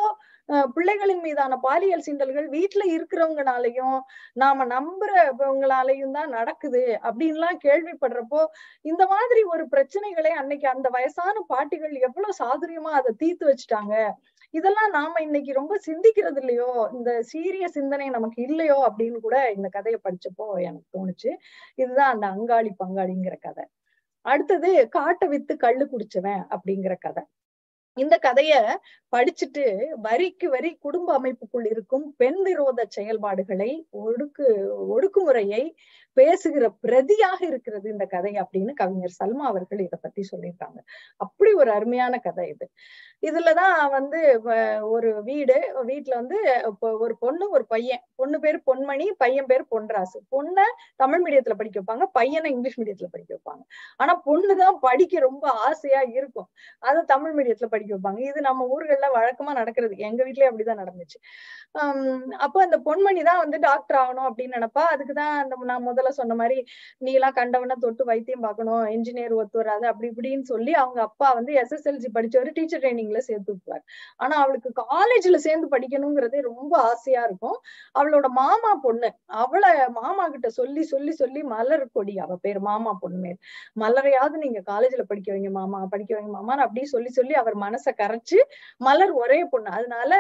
பிள்ளைகளின் 0.75 1.21
மீதான 1.21 1.53
பாலியல் 1.57 2.03
சீண்டல்கள் 2.07 2.47
வீட்டுல 2.49 2.83
இருக்கிறவங்கனாலையும் 2.95 3.95
நாம 4.33 4.65
நம்புறவங்களாலையும் 4.65 6.11
தான் 6.11 6.29
நடக்குது 6.29 6.83
அப்படின்லாம் 7.03 7.57
கேள்விப்படுறப்போ 7.63 8.41
இந்த 8.85 9.03
மாதிரி 9.07 9.43
ஒரு 9.53 9.65
பிரச்சனைகளை 9.67 10.31
அன்னைக்கு 10.41 10.67
அந்த 10.69 10.89
வயசான 10.89 11.43
பாட்டிகள் 11.47 11.95
எவ்வளவு 12.07 12.39
சாதுரியமா 12.41 12.91
அதை 12.99 13.13
தீர்த்து 13.17 13.47
வச்சுட்டாங்க? 13.49 13.95
இதெல்லாம் 14.53 14.91
நாம 14.91 15.21
இன்னைக்கு 15.21 15.51
ரொம்ப 15.53 15.75
சிந்திக்கிறது 15.87 16.41
இல்லையோ? 16.41 16.69
இந்த 16.93 17.11
சீரிய 17.23 17.65
சிந்தனை 17.67 18.07
நமக்கு 18.09 18.39
இல்லையோ? 18.41 18.77
அப்படின்னு 18.89 19.19
கூட 19.19 19.37
இந்த 19.51 19.69
கதையை 19.69 19.99
படிச்சப்போ 20.03 20.47
எனக்கு 20.61 20.87
தோணுச்சு. 20.97 21.31
இதுதான் 21.75 22.13
அந்த 22.15 22.27
அங்காளி 22.27 22.71
பங்காளிங்கிற 22.83 23.37
கதை. 23.39 23.65
அடுத்தது 24.25 24.69
காட்டை 24.89 25.27
வித்து 25.27 25.53
கள்ளு 25.57 25.85
குடிச்சவன் 25.85 26.43
அப்படிங்கிற 26.55 26.93
கதை. 26.99 27.23
இந்த 27.97 28.15
கதைய 28.23 28.53
படிச்சுட்டு 29.13 29.63
வரிக்கு 30.05 30.47
வரி 30.49 30.69
குடும்ப 30.85 31.09
அமைப்புக்குள் 31.17 31.67
இருக்கும் 31.69 32.05
பெண் 32.17 32.39
விரோத 32.47 32.87
செயல்பாடுகளை 32.95 33.71
ஒடுக்கு 34.01 34.47
ஒடுக்குமுறையை 34.95 35.63
பேசுகிற 36.15 36.71
பிரதியாக 36.83 37.39
இருக்கிறது 37.39 37.89
இந்த 37.89 38.05
கதை 38.05 38.33
அப்படின்னு 38.33 38.73
கவிஞர் 38.73 39.15
சல்மா 39.23 39.45
அவர்கள் 39.45 39.79
இதை 39.79 39.99
பத்தி 40.01 40.27
சொல்லியிருக்காங்க. 40.31 40.79
அப்படி 41.17 41.53
ஒரு 41.53 41.71
அருமையான 41.71 42.17
கதை 42.17 42.49
இது. 42.49 42.69
இதுலதான் 43.21 43.89
வந்து 43.89 44.41
ஒரு 44.89 45.23
வீடு 45.23 45.83
வீட்டுல 45.87 46.13
வந்து 46.13 46.37
ஒரு 46.79 47.17
பொண்ணு 47.19 47.49
ஒரு 47.49 47.65
பையன். 47.65 48.01
பொண்ணு 48.15 48.39
பேர் 48.39 48.61
பொன்மணி 48.71 49.11
பையன் 49.17 49.45
பேர் 49.45 49.65
பொன்ராசு. 49.71 50.19
பொண்ணை 50.31 50.61
தமிழ் 50.95 51.21
மீடியத்துல 51.25 51.53
படிக்க 51.53 51.81
வைப்பாங்க 51.81 52.03
பையனை 52.11 52.51
இங்கிலீஷ் 52.51 52.79
மீடியத்துல 52.79 53.07
படிக்க 53.11 53.37
வைப்பாங்க. 53.37 53.61
ஆனா 53.97 54.21
பொண்ணுதான் 54.25 54.77
படிக்க 54.81 55.19
ரொம்ப 55.19 55.49
ஆசையா 55.49 56.01
இருக்கும். 56.01 56.49
அதை 56.79 57.03
தமிழ் 57.07 57.33
மீடியத்துல 57.39 57.65
படிக்க 57.65 57.97
வைப்பாங்க. 57.97 58.19
இது 58.19 58.41
நம்ம 58.41 58.79
ஊர்கள்ல 58.79 59.05
வழக்கமா 59.13 59.53
நடக்கிறது. 59.53 59.97
எங்க 59.97 60.23
வீட்லயே 60.23 60.49
அப்படிதான் 60.49 60.85
நடந்துச்சு. 60.85 61.17
ஆஹ் 61.79 62.29
அப்போ 62.31 62.63
அந்த 62.63 62.77
பொன்மணி 62.77 63.23
தான் 63.23 63.37
வந்து 63.37 63.59
டாக்டர் 63.59 63.97
ஆகணும் 63.97 64.29
அப்படின்னு 64.29 64.51
நினைப்பா. 64.51 64.83
அதுக்குதான் 64.95 65.33
அந்த 65.33 65.57
நான் 65.61 65.87
முதல்ல 65.87 66.04
சொன்ன 66.11 66.35
மாதிரி 66.35 66.57
நீ 66.97 67.13
எல்லாம் 67.13 67.35
கண்டவன 67.35 67.77
தொட்டு 67.79 68.05
வைத்தியம் 68.05 68.41
பார்க்கணும் 68.41 68.85
இன்ஜினியர் 68.87 69.33
ஒத்து 69.33 69.57
வராது 69.57 69.87
அப்படி 69.87 70.09
இப்படின்னு 70.09 70.41
சொல்லி 70.41 70.73
அவங்க 70.73 71.01
அப்பா 71.01 71.33
வந்து 71.33 71.53
எஸ்எஸ்எல்சி 71.53 72.09
படிச்சவரு 72.17 72.51
டீச்சர் 72.51 72.81
ட்ரைனிங்ல 72.81 73.17
சேர்த்து 73.17 73.53
விட்டுவார் 73.53 73.83
ஆனா 74.17 74.35
அவளுக்கு 74.37 74.69
காலேஜ்ல 74.85 75.35
சேர்ந்து 75.35 75.67
படிக்கணுங்கிறதே 75.67 76.41
ரொம்ப 76.41 76.73
ஆசையா 76.81 77.23
இருக்கும். 77.23 77.57
அவளோட 77.95 78.27
மாமா 78.31 78.75
பொண்ணு 78.75 79.09
அவளை 79.27 79.69
மாமா 79.91 80.27
கிட்ட 80.27 80.49
சொல்லி 80.49 80.83
சொல்லி 80.83 81.11
சொல்லி 81.11 81.43
மலர் 81.43 81.89
கொடி 81.91 82.19
அவ 82.19 82.35
பேர் 82.35 82.59
மாமா 82.59 82.93
பொண்ணு 83.01 83.17
மேல். 83.17 83.37
மலரையாவது 83.75 84.37
நீங்க 84.37 84.61
காலேஜ்ல 84.65 85.03
படிக்க 85.03 85.31
வைங்க 85.31 85.49
மாமா 85.49 85.85
படிக்க 85.85 86.15
வைங்க 86.15 86.31
மாமா 86.31 86.55
அப்படி 86.57 86.83
சொல்லி 86.85 87.09
சொல்லி 87.09 87.33
அவர் 87.33 87.55
மனசை 87.55 87.93
கரைச்சு 87.97 88.39
மலர் 88.81 89.11
ஒரே 89.11 89.45
பொண்ணு. 89.45 89.69
அதனால 89.69 90.11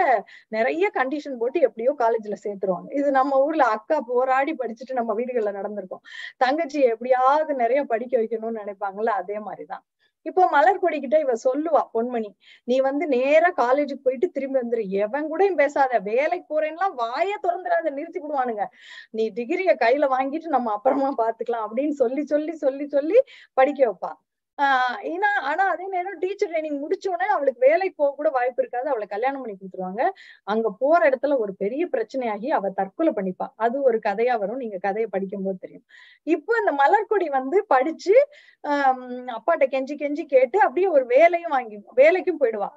நிறைய 0.49 0.91
கண்டிஷன் 0.93 1.37
போட்டு 1.37 1.59
எப்படியோ 1.59 1.95
காலேஜ்ல 1.99 2.35
சேர்த்துருவாங்க. 2.45 2.89
இது 2.93 3.11
நம்ம 3.11 3.39
ஊர்ல 3.39 3.63
அக்கா 3.75 4.01
போராடி 4.07 4.53
படிச்சுட்டு 4.53 4.93
நம்ம 4.93 5.13
வீடுகள்ல 5.13 5.51
வளர்ந்துருக்கோம் 5.75 6.05
தங்கச்சி 6.37 6.79
எப்படியாவது 6.81 7.53
நிறைய 7.53 7.83
படிக்க 7.83 8.17
வைக்கணும்னு 8.17 8.61
நினைப்பாங்கல்ல 8.61 9.13
அதே 9.21 9.39
மாதிரிதான். 9.39 9.85
இப்போ 10.25 10.43
மலர் 10.49 10.81
கொடிக்கிட்ட 10.83 11.17
இவ 11.19 11.33
சொல்லுவா 11.43 11.81
பொன்மணி 11.93 12.29
நீ 12.63 12.79
வந்து 12.79 13.07
நேரா 13.07 13.49
காலேஜுக்கு 13.57 14.03
போயிட்டு 14.03 14.27
திரும்பி 14.29 14.59
வந்துரு. 14.59 14.83
எவன் 14.89 15.27
கூடயும் 15.31 15.55
பேசாத. 15.55 15.99
வேலைக்கு 15.99 16.47
போறேன்னா 16.53 16.85
வாய 16.97 17.31
திறந்துடாத 17.43 17.89
நிறுத்தி 17.89 18.19
விடுவானுங்க. 18.19 18.65
நீ 19.11 19.31
டிகிரிய 19.35 19.73
கையில 19.83 20.07
வாங்கிட்டு 20.15 20.47
நம்ம 20.47 20.71
அப்புறமா 20.71 21.11
பாத்துக்கலாம். 21.17 21.67
அப்படின்னு 21.67 21.95
சொல்லி 22.01 22.25
சொல்லி 22.25 22.55
சொல்லி 22.55 22.87
சொல்லி 22.87 23.21
படிக்க 23.53 23.91
வைப்பா. 23.91 24.11
ஆஹ் 24.57 24.99
ஏன்னா 25.03 25.29
ஆனா 25.41 25.63
அதே 25.69 25.85
நேரம் 25.87 26.19
டீச்சர் 26.19 26.49
ட்ரைனிங் 26.49 26.77
முடிச்ச 26.83 27.05
உடனே 27.09 27.31
அவளுக்கு 27.35 27.59
வேலைக்கு 27.59 27.95
போக 27.95 28.11
கூட 28.15 28.29
வாய்ப்பு 28.29 28.61
இருக்காது. 28.63 28.87
அவளை 28.89 29.07
கல்யாணம் 29.07 29.41
பண்ணி 29.41 29.55
கொடுத்துருவாங்க. 29.57 30.01
அங்க 30.47 30.67
போற 30.79 31.09
இடத்துல 31.09 31.37
ஒரு 31.37 31.53
பெரிய 31.55 31.83
பிரச்சனையாகி 31.87 32.49
அவ 32.57 32.69
தற்கொலை 32.69 33.13
பண்ணிப்பா. 33.17 33.47
அது 33.65 33.81
ஒரு 33.81 33.99
கதையா 34.07 34.35
வரும். 34.39 34.57
நீங்க 34.57 34.77
கதையை 34.77 35.09
படிக்கும் 35.15 35.43
போது 35.43 35.57
தெரியும். 35.59 35.85
இப்போ 36.27 36.53
இந்த 36.59 36.73
மலர்கொடி 36.81 37.27
வந்து 37.29 37.59
படிச்சு 37.67 38.15
ஆஹ் 38.63 39.03
அப்பாட்ட 39.37 39.65
கெஞ்சி 39.73 39.95
கெஞ்சி 40.03 40.25
கேட்டு 40.25 40.57
அப்படியே 40.59 40.87
ஒரு 40.97 41.05
வேலையும் 41.05 41.51
வாங்கி 41.51 41.77
வேலைக்கும் 42.01 42.41
போயிடுவா. 42.43 42.69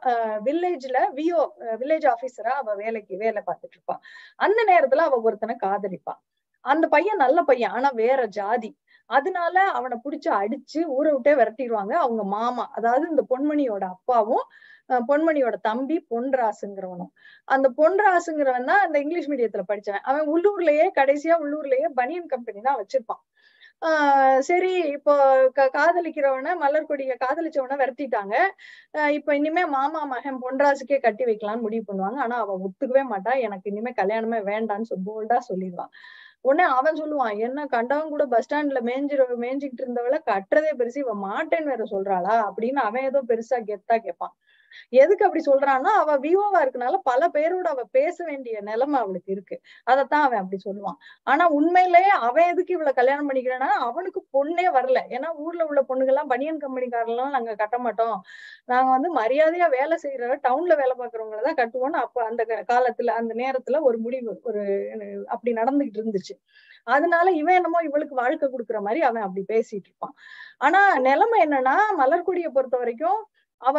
வில்லேஜ்ல 0.49 0.99
விஓ 1.18 1.42
வில்லேஜ் 1.82 2.08
ஆபீசரா 2.14 2.54
அவ 2.62 2.75
வேலைக்கு 2.75 3.16
வேலை 3.16 3.42
பார்த்துட்டு 3.47 3.76
இருப்பா. 3.76 3.97
அந்த 4.38 4.61
நேரத்துல 4.73 5.06
அவ 5.08 5.20
ஒருத்தனை 5.20 5.56
காதலிப்பா. 5.62 6.14
அந்த 6.64 6.87
பையன் 6.88 7.16
நல்ல 7.16 7.38
பையன். 7.42 7.70
ஆனா 7.70 7.88
வேற 8.02 8.20
ஜாதி. 8.37 8.70
அதனால 9.11 9.57
அவனை 9.75 9.97
புடிச்சு 10.05 10.31
அடிச்சு 10.41 10.81
ஊரை 10.97 11.11
விட்டே 11.15 11.33
விரட்டிடுவாங்க 11.41 11.95
அவங்க 12.03 12.25
மாமா. 12.35 12.65
அதாவது 12.79 13.05
இந்த 13.11 13.25
பொன்மணியோட 13.33 13.85
அப்பாவும் 13.97 14.47
பொன்மணியோட 15.09 15.57
தம்பி 15.62 15.97
பொன்ராசுங்கிறவனும். 16.11 17.11
அந்த 17.49 17.67
பொன்ராசுங்கிறவன் 17.79 18.69
தான் 18.71 18.85
அந்த 18.87 18.97
இங்கிலீஷ் 19.05 19.31
மீடியத்துல 19.33 19.65
படிச்சவன். 19.71 20.07
அவன் 20.11 20.29
உள்ளூர்லயே 20.35 20.87
கடைசியா 21.00 21.37
உள்ளூர்லயே 21.45 21.88
பனியன் 21.99 22.33
கம்பெனி 22.35 22.61
தான் 22.62 22.81
வச்சிருப்பான். 22.81 23.23
ஆஹ் 23.83 24.38
சரி 24.49 24.73
இப்போ 24.95 25.15
காதலிக்கிறவன 25.77 26.55
மலர்கொடிய 26.62 27.12
காதலிச்சவன 27.23 27.77
விரட்டிட்டாங்க. 27.83 28.35
இப்ப 29.17 29.37
இனிமே 29.37 29.65
மாமா 29.75 30.03
மகன் 30.15 30.41
பொன்ராசுக்கே 30.45 30.99
கட்டி 31.00 31.25
வைக்கலாம்னு 31.29 31.67
முடிவு 31.67 31.85
பண்ணுவாங்க. 31.91 32.19
ஆனா 32.27 32.37
அவ 32.45 32.57
ஒத்துக்கவே 32.67 33.05
மாட்டா 33.12 33.35
எனக்கு 33.47 33.71
இனிமே 33.73 33.93
கல்யாணமே 34.00 34.41
வேண்டான்னு 34.50 35.00
போல்டா 35.09 35.38
சொல்லிடுவான். 35.50 35.93
உடனே 36.49 36.64
அவன் 36.75 36.99
சொல்லுவான் 37.00 37.37
என்ன 37.47 37.67
கண்டவன் 37.69 38.12
கூட 38.12 38.25
பஸ் 38.26 38.45
ஸ்டாண்ட்ல 38.45 38.81
மேஞ்சி 38.85 39.14
மேய்ஞ்சிக்கிட்டு 39.43 39.85
இருந்தவள 39.85 40.17
கட்டுறதே 40.26 40.73
பெருசு 40.78 40.99
இவ 40.99 41.14
மாட்டேன்னு 41.25 41.73
வேற 41.73 41.85
சொல்றாளா? 41.93 42.37
அப்படின்னு 42.49 42.81
அவன் 42.85 43.07
ஏதோ 43.11 43.21
பெருசா 43.31 43.59
கெத்தா 43.69 43.97
கேட்பான் 43.99 44.35
எதுக்கு 44.95 45.27
அப்படி 45.27 45.43
சொல்றான்னா 45.49 45.93
அவ 46.01 46.17
விவோவா 46.19 46.61
இருக்கனால 46.65 46.99
பல 47.05 47.23
பேரோட 47.35 47.67
அவ 47.69 47.85
பேச 47.93 48.17
வேண்டிய 48.25 48.57
நிலைமை 48.63 48.99
அவளுக்கு 49.01 49.31
இருக்கு. 49.33 49.57
அதத்தான் 49.87 50.25
அவன் 50.27 50.41
அப்படி 50.43 50.59
சொல்லுவான். 50.67 50.99
ஆனா 51.27 51.47
உண்மையிலேயே 51.59 52.13
அவன் 52.29 52.51
எதுக்கு 52.53 52.75
இவ்வளவு 52.77 52.99
கல்யாணம் 53.01 53.29
பண்ணிக்கிறேன்னா 53.31 53.71
அவனுக்கு 53.89 54.23
பொண்ணே 54.37 54.67
வரல. 54.79 55.01
ஏன்னா 55.17 55.31
ஊர்ல 55.39 55.67
உள்ள 55.71 55.83
பொண்ணுகள்லாம் 55.91 56.33
பனியன் 56.35 56.63
கம்பெனிக்காரெல்லாம் 56.65 57.35
நாங்க 57.37 57.55
கட்ட 57.55 57.79
மாட்டோம். 57.79 58.17
நாங்க 58.67 58.91
வந்து 58.91 59.11
மரியாதையா 59.21 59.69
வேலை 59.79 59.99
செய்யற 60.05 60.17
டவுன்ல 60.47 60.75
வேலை 60.77 60.95
பாக்குறவங்கள 60.99 61.43
தான் 61.43 61.61
கட்டுவோம்னு 61.63 62.01
அப்ப 62.05 62.25
அந்த 62.25 62.43
காலத்துல 62.73 63.15
அந்த 63.21 63.33
நேரத்துல 63.43 63.81
ஒரு 63.83 63.99
முடிவு 63.99 64.17
ஒரு 64.45 64.63
அப்படி 65.29 65.53
நடந்துகிட்டு 65.61 66.01
இருந்துச்சு. 66.03 66.35
அதனால 66.87 67.27
இவன் 67.33 67.55
என்னமோ 67.55 67.81
இவளுக்கு 67.89 68.15
வாழ்க்கை 68.15 68.47
கொடுக்குற 68.49 68.79
மாதிரி 68.81 69.01
அவன் 69.03 69.25
அப்படி 69.27 69.43
பேசிட்டு 69.49 69.89
இருப்பான். 69.91 70.15
ஆனா 70.59 70.81
நிலைமை 71.09 71.39
என்னன்னா 71.47 71.75
மலர்கொடியை 72.01 72.51
பொறுத்த 72.51 72.77
வரைக்கும் 72.79 73.21
அவ 73.62 73.77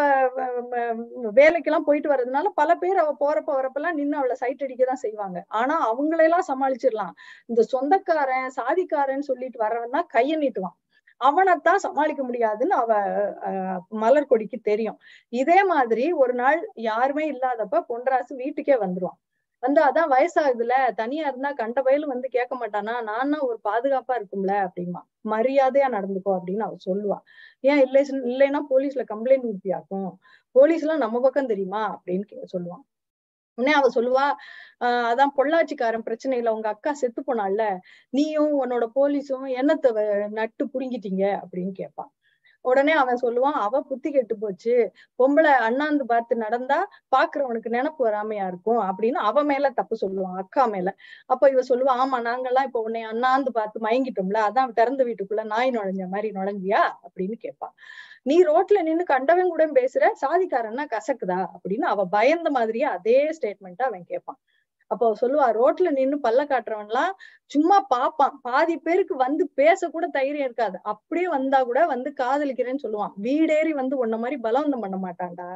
வேலைக்கெல்லாம் 1.39 1.86
போயிட்டு 1.88 2.09
வர்றதுனால 2.13 2.48
பல 2.55 2.69
பேர் 2.75 2.98
அவ 3.03 3.12
போறப்ப 3.21 3.51
வரப்பெல்லாம் 3.57 3.98
நின்று 4.00 4.19
அவளை 4.21 4.36
சைட் 4.41 4.63
அடிக்க 4.65 4.83
தான் 4.86 5.03
செய்வாங்க. 5.05 5.38
ஆனா 5.59 5.75
அவங்களெல்லாம் 5.89 6.48
சமாளிச்சிடலாம். 6.51 7.13
இந்த 7.50 7.62
சொந்தக்காரன் 7.74 8.50
சாதிக்காரன் 8.59 9.27
சொல்லிட்டு 9.29 9.59
வர்றவன் 9.65 9.95
தான் 9.98 10.09
கைய 10.15 10.38
நீட்டுவான். 10.43 10.75
அவனைத்தான் 11.21 11.81
சமாளிக்க 11.86 12.21
முடியாதுன்னு 12.24 12.75
அவ 12.81 12.91
மலர் 14.03 14.29
கொடிக்கு 14.31 14.57
தெரியும். 14.69 15.00
இதே 15.33 15.59
மாதிரி 15.74 16.05
ஒரு 16.24 16.33
நாள் 16.33 16.59
யாருமே 16.89 17.25
இல்லாதப்ப 17.33 17.83
பொன்ராசு 17.91 18.33
வீட்டுக்கே 18.43 18.77
வந்துருவான். 18.86 19.19
வந்து 19.63 19.79
அதான் 19.83 20.11
வயசாகுதுல 20.11 20.73
தனியா 20.95 21.27
இருந்தா 21.27 21.51
கண்ட 21.53 21.79
வயலும் 21.81 22.13
வந்து 22.13 22.27
கேட்க 22.29 22.53
மாட்டானா? 22.55 22.93
நான்னா 23.09 23.37
ஒரு 23.47 23.57
பாதுகாப்பா 23.63 24.13
இருக்கும்ல 24.19 24.53
அப்படிமா 24.67 25.01
மரியாதையா 25.25 25.87
நடந்துக்கோ 25.97 26.31
அப்படின்னு 26.37 26.59
அவ 26.59 26.77
சொல்லுவா. 26.85 27.17
ஏன் 27.63 27.81
இல்லை 27.85 28.01
இல்லைன்னா 28.25 28.61
போலீஸ்ல 28.71 29.03
கம்ப்ளைண்ட் 29.11 29.47
ஊத்தியாக்கும். 29.51 30.09
போலீஸ் 30.55 30.81
எல்லாம் 30.81 30.97
நம்ம 30.97 31.19
பக்கம் 31.19 31.45
தெரியுமா? 31.45 31.83
அப்படின்னு 31.93 32.25
சொல்லுவான். 32.53 32.83
உடனே 33.57 33.73
அவ 33.73 33.87
சொல்லுவா 33.95 34.25
ஆஹ் 34.81 35.07
அதான் 35.09 35.33
பொள்ளாச்சிக்காரன் 35.37 36.05
பிரச்சனையில 36.05 36.49
உங்க 36.49 36.67
அக்கா 36.69 36.91
செத்து 36.93 37.21
போனால 37.23 37.61
நீயும் 38.13 38.53
உன்னோட 38.61 38.85
போலீஸும் 38.95 39.47
என்னத்தை 39.59 39.89
நட்டு 40.31 40.65
புடுங்கிட்டீங்க? 40.73 41.23
அப்படின்னு 41.41 41.73
கேட்பான். 41.73 42.11
உடனே 42.69 42.93
அவன் 42.93 43.19
சொல்லுவான் 43.21 43.57
அவ 43.59 43.81
புத்தி 43.83 44.09
கெட்டு 44.11 44.35
போச்சு. 44.38 44.75
பொம்பளை 45.19 45.53
அண்ணாந்து 45.67 46.05
பார்த்து 46.05 46.35
நடந்தா 46.35 46.79
பாக்குறவனுக்கு 47.15 47.69
நினப்பு 47.69 48.01
வராமையா 48.03 48.47
இருக்கும். 48.47 48.81
அப்படின்னு 48.89 49.19
அவ 49.29 49.43
மேல 49.43 49.69
தப்பு 49.71 49.97
சொல்லுவான் 50.01 50.38
அக்கா 50.38 50.65
மேல. 50.67 50.89
அப்ப 51.29 51.49
இவ 51.49 51.63
சொல்லுவா 51.69 51.95
ஆமா 51.99 52.19
நாங்கெல்லாம் 52.27 52.67
இப்ப 52.69 52.81
உன்னை 52.81 53.03
அண்ணாந்து 53.03 53.51
பார்த்து 53.51 53.79
மயங்கிட்டோம்ல. 53.81 54.41
அதான் 54.49 54.73
திறந்த 54.73 55.03
வீட்டுக்குள்ள 55.03 55.45
நாய் 55.45 55.71
நுழைஞ்ச 55.71 56.05
மாதிரி 56.07 56.31
நுழைஞ்சியா? 56.31 56.83
அப்படின்னு 57.05 57.38
கேட்பான். 57.39 57.75
நீ 58.23 58.35
ரோட்ல 58.43 58.79
நின்னு 58.81 59.03
கண்டவன் 59.05 59.49
கூட 59.49 59.65
பேசுற 59.71 60.05
சாதிக்காரன்னா 60.23 60.85
கசக்குதா? 60.89 61.39
அப்படின்னு 61.53 61.88
அவ 61.88 62.05
பயந்த 62.11 62.49
மாதிரியே 62.51 62.88
அதே 62.95 63.19
ஸ்டேட்மெண்ட் 63.38 63.83
அவன் 63.83 64.05
கேட்பான். 64.05 64.39
அப்போ 64.91 65.08
சொல்லுவா 65.22 65.48
ரோட்ல 65.58 65.89
நின்னு 65.91 66.17
பல்ல 66.24 66.41
காட்டுறவன்லாம் 66.51 67.12
சும்மா 67.51 67.77
பாப்பான். 67.96 68.34
பாதி 68.41 68.75
பேருக்கு 68.77 69.15
வந்து 69.15 69.43
பேச 69.55 69.89
கூட 69.89 70.05
தைரியம் 70.08 70.48
இருக்காது. 70.48 70.77
அப்படியே 70.84 71.27
வந்தா 71.27 71.60
கூட 71.63 71.79
வந்து 71.86 72.12
காதலிக்கிறேன்னு 72.22 72.84
சொல்லுவான் 72.86 73.13
வீடேறி 73.27 73.74
வந்து 73.74 73.98
உன்ன 73.98 74.17
மாதிரி 74.17 74.38
பலவந்தம் 74.48 74.84
பண்ண 74.86 74.98
மாட்டான்டா. 75.05 75.50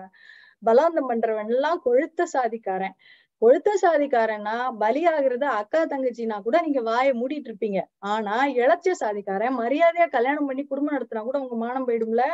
பலவந்தம் 0.64 1.10
பண்றவன் 1.12 1.52
எல்லாம் 1.56 1.80
கொழுத்த 1.86 2.28
சாதிக்காரன். 2.36 2.96
கொழுத்த 3.42 3.70
சாதிக்காரன்னா 3.82 4.56
பலியாகிறது 4.82 5.46
அக்கா 5.62 5.82
தங்கச்சினா 5.86 6.38
கூட 6.42 6.58
நீங்க 6.62 6.82
வாயை 6.82 7.12
மூடிட்டு 7.22 7.50
இருப்பீங்க. 7.52 7.80
ஆனா 8.12 8.36
இளைச்ச 8.62 8.92
சாதிக்காரன் 9.02 9.58
மரியாதையா 9.62 10.08
கல்யாணம் 10.08 10.48
பண்ணி 10.48 10.64
குடும்பம் 10.66 10.96
நடத்தினா 10.98 11.24
கூட 11.24 11.40
உங்க 11.40 11.56
மானம் 11.56 11.88
போயிடும்ல. 11.88 12.26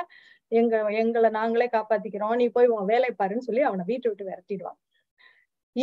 எங்க 0.51 0.75
எங்களை 1.01 1.29
நாங்களே 1.29 1.67
காப்பாத்திக்கிறோம். 1.73 2.35
நீ 2.35 2.45
போய் 2.49 2.71
உன் 2.75 2.85
வேலை 2.85 3.09
பாருன்னு 3.19 3.47
சொல்லி 3.47 3.61
அவனை 3.61 3.83
வீட்டை 3.85 4.07
விட்டு 4.11 4.29
விரட்டிடுவான் 4.29 4.79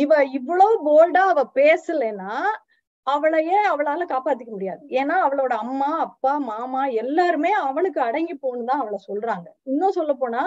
இவ 0.01 0.11
இவ்வளவு 0.37 0.75
போல்டா 0.87 1.23
அவ 1.33 1.41
பேசலைன்னா 1.59 2.31
அவளையே 3.07 3.57
அவளால 3.71 4.05
காப்பாத்திக்க 4.11 4.51
முடியாது. 4.53 4.81
ஏன்னா 4.99 5.15
அவளோட 5.25 5.53
அம்மா 5.65 5.89
அப்பா 6.05 6.33
மாமா 6.47 6.81
எல்லாருமே 7.03 7.51
அவளுக்கு 7.67 7.99
அடங்கி 8.07 8.35
போகணும்தான் 8.35 8.81
அவளை 8.83 8.99
சொல்றாங்க. 9.09 9.47
இன்னும் 9.71 9.95
சொல்ல 9.99 10.13
போனா 10.23 10.41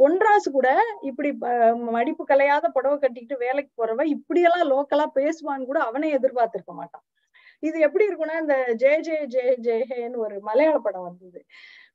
பொன்ராசு 0.00 0.48
கூட 0.50 0.68
இப்படி 1.10 1.30
மடிப்பு 1.96 2.24
கலையாத 2.32 2.66
புடவை 2.76 2.96
கட்டிக்கிட்டு 2.98 3.38
வேலைக்கு 3.46 3.72
போறவ 3.80 4.06
இப்படியெல்லாம் 4.16 4.70
லோக்கலா 4.72 5.06
பேசுவான்னு 5.18 5.68
கூட 5.70 5.80
அவனே 5.88 6.10
எதிர்பார்த்திருக்க 6.18 6.74
மாட்டான். 6.80 7.04
இது 7.62 7.76
எப்படி 7.86 8.06
இருக்கும்னா 8.08 8.36
இந்த 8.44 8.56
ஜே 8.82 8.92
ஜே 9.00 9.16
ஜே 9.34 9.44
ஜேஹேன்னு 9.66 10.18
ஒரு 10.26 10.36
மலையாள 10.48 10.76
படம் 10.86 11.06
வந்தது. 11.08 11.40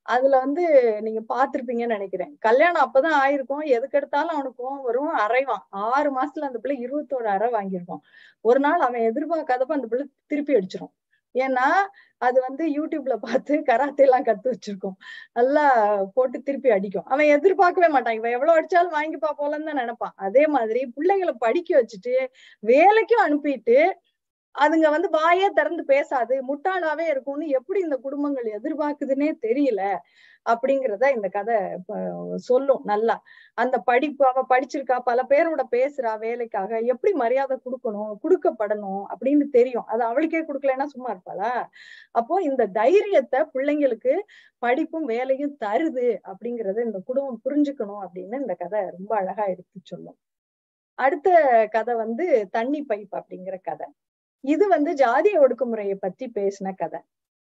அதுல 0.06 0.38
வந்து 0.38 0.64
நீங்க 1.00 1.20
பாத்திருப்பீங்கன்னு 1.34 1.96
நினைக்கிறேன். 1.98 2.32
கல்யாணம் 2.38 2.84
அப்பதான் 2.86 3.16
ஆயிருக்கும். 3.22 3.64
எதுக்கு 3.76 3.98
எடுத்தாலும் 3.98 4.34
அவனுக்கும் 4.36 4.80
வரும். 4.82 5.12
அரைவான் 5.24 5.64
ஆறு 5.70 6.10
மாசத்துல 6.16 6.48
அந்த 6.50 6.58
பிள்ளை 6.64 6.76
இருபத்தோரு 6.86 7.28
அறை 7.36 7.48
வாங்கியிருக்கான் 7.58 8.02
ஒரு 8.40 8.60
நாள் 8.60 8.86
அவன் 8.88 9.06
எதிர்பார்க்காதப்ப 9.10 9.78
அந்த 9.78 9.88
பிள்ளை 9.92 10.06
திருப்பி 10.26 10.54
அடிச்சிரும். 10.58 10.92
ஏன்னா 11.34 11.66
அது 12.18 12.38
வந்து 12.46 12.64
யூடியூப்ல 12.78 13.14
பார்த்து 13.26 13.54
கராத்தே 13.68 14.04
எல்லாம் 14.06 14.26
கத்து 14.26 14.48
வச்சிருக்கோம். 14.52 14.96
நல்லா 15.32 15.64
போட்டு 16.14 16.38
திருப்பி 16.42 16.70
அடிக்கும். 16.70 17.06
அவன் 17.12 17.32
எதிர்பார்க்கவே 17.36 17.88
மாட்டான். 17.88 18.14
இவன் 18.14 18.34
எவ்வளவு 18.36 18.56
அடிச்சாலும் 18.58 18.96
வாங்கிப்பா 18.98 19.30
போலன்னு 19.40 19.68
தான் 19.70 19.80
நினைப்பான். 19.82 20.14
அதே 20.26 20.44
மாதிரி 20.46 20.82
பிள்ளைங்களை 20.96 21.34
படிக்க 21.38 21.70
வச்சுட்டு 21.80 22.14
வேலைக்கும் 22.62 23.24
அனுப்பிட்டு 23.26 23.78
அதுங்க 24.54 24.88
வந்து 24.94 25.08
வாயே 25.18 25.46
திறந்து 25.58 25.82
பேசாது 25.92 26.34
முட்டாளாவே 26.48 27.06
இருக்கும்னு 27.12 27.46
எப்படி 27.58 27.78
இந்த 27.86 27.96
குடும்பங்கள் 28.06 28.48
எதிர்பார்க்குதுன்னே 28.58 29.30
தெரியல 29.46 29.82
அப்படிங்கிறத 30.46 31.04
இந்த 31.16 31.28
கதை 31.36 31.56
சொல்லும் 32.48 32.82
நல்லா. 32.90 33.16
அந்த 33.58 33.76
படிப்பு 33.90 34.24
அவ 34.30 34.42
படிச்சிருக்கா 34.52 34.96
பல 35.10 35.20
பேரோட 35.32 35.62
பேசுறா 35.76 36.12
வேலைக்காக 36.24 36.80
எப்படி 36.92 37.12
மரியாதை 37.22 37.56
கொடுக்கணும் 37.66 38.12
கொடுக்கப்படணும் 38.24 39.02
அப்படின்னு 39.12 39.46
தெரியும். 39.58 39.86
அது 39.92 40.02
அவளுக்கே 40.10 40.42
கொடுக்கலன்னா 40.48 40.88
சும்மா 40.94 41.10
இருப்பாளா? 41.14 41.52
அப்போ 42.20 42.36
இந்த 42.50 42.66
தைரியத்தை 42.80 43.40
பிள்ளைங்களுக்கு 43.54 44.14
படிப்பும் 44.62 45.06
வேலையும் 45.14 45.56
தருது 45.64 46.08
அப்படிங்கறத 46.32 46.84
இந்த 46.88 47.00
குடும்பம் 47.10 47.42
புரிஞ்சுக்கணும் 47.46 48.02
அப்படின்னு 48.06 48.42
இந்த 48.44 48.56
கதை 48.64 48.82
ரொம்ப 48.98 49.12
அழகா 49.22 49.46
எடுத்து 49.54 49.80
சொல்லும். 49.92 50.18
அடுத்த 50.98 51.28
கதை 51.76 51.94
வந்து 52.04 52.26
தண்ணி 52.56 52.80
பைப் 52.90 53.12
அப்படிங்கிற 53.20 53.56
கதை. 53.70 53.86
இது 54.44 54.64
வந்து 54.68 54.90
ஜாதிய 54.94 55.34
ஒடுக்குமுறையை 55.44 55.96
பத்தி 56.00 56.26
பேசின 56.38 56.68
கதை. 56.76 57.00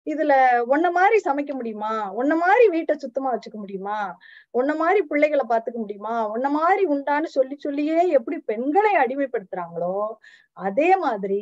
இதுல 0.07 0.33
உன்ன 0.73 0.87
மாதிரி 0.91 1.17
சமைக்க 1.25 1.53
முடியுமா? 1.55 1.91
உன்ன 2.21 2.33
மாதிரி 2.37 2.65
வீட்டை 2.69 2.95
சுத்தமா 2.97 3.29
வச்சுக்க 3.35 3.59
முடியுமா? 3.59 3.99
உன்ன 4.51 4.71
மாதிரி 4.75 5.01
பிள்ளைகளை 5.03 5.45
பாத்துக்க 5.49 5.79
முடியுமா? 5.79 6.15
உன்ன 6.35 6.49
மாதிரி 6.51 6.85
உண்டான்னு 6.87 7.29
சொல்லி 7.37 7.57
சொல்லியே 7.59 7.99
எப்படி 8.19 8.39
பெண்களை 8.51 8.93
அடிமைப்படுத்துறாங்களோ 9.03 9.95
அதே 10.57 10.91
மாதிரி 10.97 11.41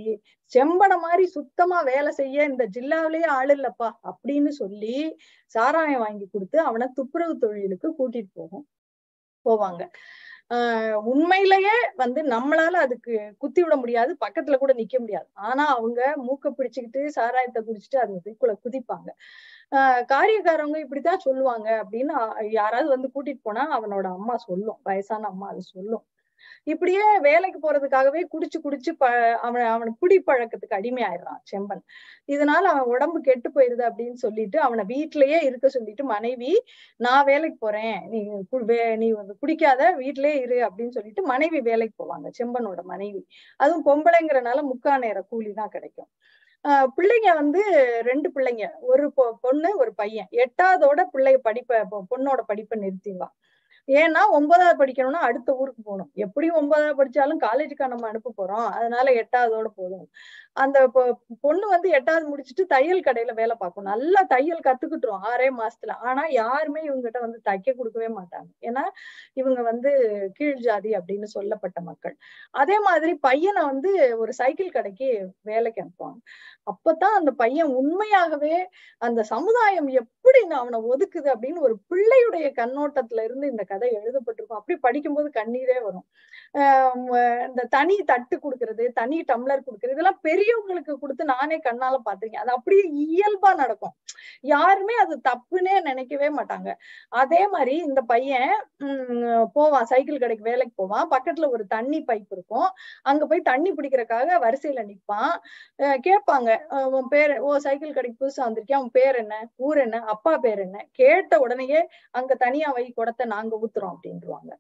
செம்பனை 0.52 0.98
மாதிரி 0.98 1.24
சுத்தமா 1.36 1.78
வேலை 1.82 2.12
செய்ய 2.12 2.44
இந்த 2.44 2.64
ஜில்லாவிலேயே 2.76 3.28
ஆள் 3.38 3.52
இல்லப்பா 3.56 3.88
அப்படின்னு 4.10 4.52
சொல்லி 4.62 4.96
சாராயம் 5.54 6.04
வாங்கி 6.06 6.26
கொடுத்து 6.28 6.58
அவனை 6.68 6.88
துப்புரவு 6.98 7.36
தொழிலுக்கு 7.38 7.90
கூட்டிட்டு 7.98 8.32
போகும் 8.34 8.66
போவாங்க. 9.46 9.82
ஆஹ் 10.50 10.94
உண்மையிலேயே 11.10 11.74
வந்து 11.96 12.20
நம்மளால 12.26 12.76
அதுக்கு 12.80 13.12
குத்தி 13.38 13.60
விட 13.62 13.76
முடியாது 13.76 14.12
பக்கத்துல 14.20 14.56
கூட 14.56 14.72
நிக்க 14.74 14.96
முடியாது. 14.98 15.28
ஆனா 15.48 15.64
அவங்க 15.74 16.00
மூக்க 16.24 16.52
பிடிச்சுக்கிட்டு 16.58 17.02
சாராயத்தை 17.08 17.60
குடிச்சிட்டு 17.62 17.98
அந்த 17.98 18.16
இதுக்குள்ள 18.20 18.54
குதிப்பாங்க. 18.64 19.08
ஆஹ் 19.72 20.02
காரியக்காரவங்க 20.12 20.78
இப்படித்தான் 20.78 21.24
சொல்லுவாங்க 21.26 21.68
அப்படின்னு 21.82 22.14
யாராவது 22.52 22.88
வந்து 22.88 23.10
கூட்டிட்டு 23.14 23.42
போனா 23.42 23.64
அவனோட 23.78 24.08
அம்மா 24.14 24.36
சொல்லும். 24.48 24.80
வயசான 24.84 25.28
அம்மா 25.28 25.48
அது 25.48 25.64
சொல்லும். 25.72 26.04
இப்படியே 26.64 27.04
வேலைக்கு 27.20 27.58
போறதுக்காகவே 27.62 28.22
குடிச்சு 28.32 28.58
குடிச்சு 28.64 28.92
ப 28.98 29.04
அவன் 29.38 29.66
அவன் 29.66 29.96
குடி 30.00 30.18
பழக்கத்துக்கு 30.26 30.78
அடிமை 30.78 31.02
ஆயிடுறான் 31.02 31.40
செம்பன். 31.52 31.82
இதனால 32.28 32.64
அவன் 32.72 32.88
உடம்பு 32.94 33.20
கெட்டு 33.20 33.50
போயிருது 33.54 33.84
அப்படின்னு 33.90 34.18
சொல்லிட்டு 34.24 34.60
அவனை 34.60 34.84
வீட்டிலேயே 34.84 35.40
இருக்க 35.40 35.68
சொல்லிட்டு 35.68 36.04
மனைவி 36.04 36.52
நான் 37.00 37.24
வேலைக்கு 37.24 37.58
போறேன். 37.58 37.98
நீ 38.12 38.20
நீ 38.96 39.08
குடிக்காத 39.42 39.82
வீட்டிலேயே 39.96 40.38
இரு 40.44 40.58
அப்படின்னு 40.68 40.96
சொல்லிட்டு 40.98 41.22
மனைவி 41.24 41.60
வேலைக்கு 41.70 41.96
போவாங்க 42.02 42.28
செம்பனோட 42.40 42.82
மனைவி. 42.84 43.22
அதுவும் 43.60 43.86
பொம்பளைங்கிறனால 43.86 44.60
முக்கா 44.72 44.98
நேர 44.98 45.20
கூலி 45.30 45.52
தான் 45.52 45.68
கிடைக்கும். 45.68 46.10
ஆஹ் 46.64 46.88
பிள்ளைங்க 46.96 47.30
வந்து 47.34 47.62
ரெண்டு 48.08 48.28
பிள்ளைங்க. 48.36 48.64
ஒரு 48.92 49.04
பொண்ணு 49.42 49.70
ஒரு 49.78 49.92
பையன். 49.94 50.28
எட்டாவதோட 50.44 51.00
பிள்ளை 51.12 51.34
படிப்பை 51.38 51.78
பொண்ணோட 52.12 52.40
படிப்பை 52.46 52.76
நிறுத்திடுவான். 52.84 53.34
ஏன்னா 53.88 54.22
ஒன்பதாவது 54.30 54.84
படிக்கணும்னா 54.84 55.20
அடுத்த 55.28 55.56
ஊருக்கு 55.56 55.82
போகணும். 55.82 56.10
எப்படியும் 56.14 56.56
ஒன்பதாவது 56.56 56.98
படிச்சாலும் 57.00 57.40
காலேஜுக்கா 57.40 57.86
நம்ம 57.88 58.08
அனுப்ப 58.08 58.32
போறோம். 58.38 58.68
அதனால 58.70 59.12
எட்டாவதோட 59.12 59.64
போதும். 59.76 60.06
அந்த 60.52 60.78
பொண்ணு 61.40 61.68
வந்து 61.68 61.90
எட்டாவது 61.90 62.24
முடிச்சுட்டு 62.30 62.64
தையல் 62.66 63.00
கடையில 63.00 63.34
வேலை 63.34 63.56
பார்க்கும். 63.58 63.84
நல்லா 63.84 64.22
தையல் 64.22 64.64
கத்துக்கிட்டுரும் 64.64 65.24
ஆறே 65.30 65.48
மாசத்துல. 65.60 65.96
ஆனா 66.00 66.26
யாருமே 66.30 66.82
இவங்ககிட்ட 66.82 67.20
வந்து 67.20 67.40
தைக்க 67.48 67.74
கொடுக்கவே 67.76 68.08
மாட்டாங்க. 68.08 68.48
ஏன்னா 68.60 68.84
இவங்க 69.32 69.62
வந்து 69.62 69.92
கீழ் 70.32 70.60
ஜாதி 70.60 70.90
அப்படின்னு 70.90 71.24
சொல்லப்பட்ட 71.24 71.80
மக்கள். 71.80 72.16
அதே 72.50 72.78
மாதிரி 72.78 73.14
பையனை 73.14 73.62
வந்து 73.62 73.92
ஒரு 74.18 74.32
சைக்கிள் 74.32 74.70
கடைக்கு 74.70 75.08
வேலைக்கு 75.42 75.82
அனுப்புவாங்க. 75.82 76.20
அப்பதான் 76.66 77.16
அந்த 77.20 77.30
பையன் 77.32 77.70
உண்மையாகவே 77.74 78.54
அந்த 78.98 79.22
சமுதாயம் 79.22 79.88
எப்படி 79.88 80.38
அவனை 80.50 80.80
ஒதுக்குது 80.80 81.28
அப்படின்னு 81.34 81.60
ஒரு 81.60 81.74
பிள்ளையுடைய 81.90 82.46
கண்ணோட்டத்துல 82.56 83.24
இருந்து 83.24 83.46
இந்த 83.46 83.64
கதை 83.64 83.79
கதை 83.80 83.90
எழுதப்பட்டிருக்கும். 84.00 84.58
அப்படி 84.60 84.76
படிக்கும்போது 84.86 85.28
கண்ணீரே 85.38 85.76
வரும். 85.86 86.06
இந்த 87.48 87.62
தனி 87.74 87.96
தட்டு 88.10 88.36
கொடுக்கறது 88.44 88.84
தனி 88.98 89.18
டம்ளர் 89.30 89.66
கொடுக்கறது 89.66 89.94
இதெல்லாம் 89.96 90.20
பெரியவங்களுக்கு 90.26 90.94
கொடுத்து 91.02 91.24
நானே 91.34 91.56
கண்ணால 91.66 91.98
பாத்திருக்கேன் 92.06 92.44
அது 92.44 92.52
அப்படியே 92.56 92.84
இயல்பா 93.04 93.50
நடக்கும். 93.62 93.94
யாருமே 94.52 94.94
அது 95.04 95.14
தப்புன்னே 95.28 95.76
நினைக்கவே 95.88 96.28
மாட்டாங்க. 96.38 96.70
அதே 97.22 97.42
மாதிரி 97.54 97.74
இந்த 97.88 98.00
பையன் 98.12 98.54
போவான் 99.56 99.88
சைக்கிள் 99.92 100.22
கடைக்கு 100.24 100.48
வேலைக்கு 100.50 100.74
போவான். 100.82 101.06
பக்கத்துல 101.14 101.48
ஒரு 101.56 101.64
தண்ணி 101.74 102.00
பைப் 102.10 102.32
இருக்கும். 102.36 102.68
அங்க 103.10 103.22
போய் 103.30 103.48
தண்ணி 103.50 103.72
பிடிக்கிறக்காக 103.78 104.38
வரிசையில 104.46 104.84
நிப்பான். 104.90 105.34
கேட்பாங்க 106.08 106.50
உன் 106.98 107.10
பேர் 107.14 107.34
ஓ 107.46 107.52
சைக்கிள் 107.66 107.96
கடைக்கு 107.98 108.20
புதுசா 108.22 108.42
வந்திருக்கேன் 108.46 108.82
உன் 108.84 108.94
பேர் 108.98 109.18
என்ன? 109.22 109.34
ஊர் 109.66 109.80
என்ன? 109.86 109.96
அப்பா 110.14 110.34
பேர் 110.46 110.62
என்ன? 110.66 110.78
கேட்ட 111.00 111.32
உடனேயே 111.46 111.82
அங்க 112.20 112.32
தனியா 112.44 112.68
வை 112.76 112.86
குடத்தை 112.98 113.26
நாங்க 113.34 113.54
ஊத்துறோம் 113.62 113.94
அப்படின்ட்டுருவாங்க 113.94 114.52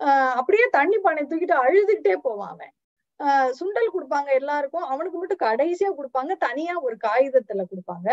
ஆஹ் 0.00 0.34
அப்படியே 0.34 0.64
தண்ணி 0.70 0.98
பானை 0.98 1.22
தூக்கிட்டு 1.24 1.56
அழுதுகிட்டே 1.64 2.16
போவான் 2.22 2.48
அவன் 2.48 2.72
ஆஹ் 3.20 3.50
சுண்டல் 3.60 3.90
கொடுப்பாங்க 3.94 4.30
எல்லாருக்கும். 4.32 4.84
அவனுக்கு 4.84 5.18
மட்டும் 5.18 5.42
கடைசியா 5.42 5.88
கொடுப்பாங்க. 5.98 6.32
தனியா 6.38 6.74
ஒரு 6.80 6.96
காகிதத்துல 7.04 7.62
கொடுப்பாங்க. 7.72 8.08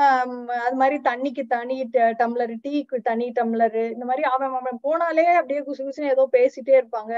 ஆஹ் 0.00 0.46
அது 0.66 0.76
மாதிரி 0.76 0.96
தண்ணிக்கு 1.04 1.42
தனி 1.48 1.76
டம்ளர் 2.20 2.54
டீக்கு 2.64 2.96
தனி 3.02 3.32
டம்ளர் 3.40 3.78
இந்த 3.92 4.04
மாதிரி 4.04 4.24
அவன் 4.34 4.54
அவன் 4.54 4.80
போனாலே 4.84 5.24
அப்படியே 5.34 5.60
குசு 5.60 5.82
குசுன்னு 5.86 6.10
ஏதோ 6.10 6.28
பேசிட்டே 6.32 6.74
இருப்பாங்க. 6.82 7.14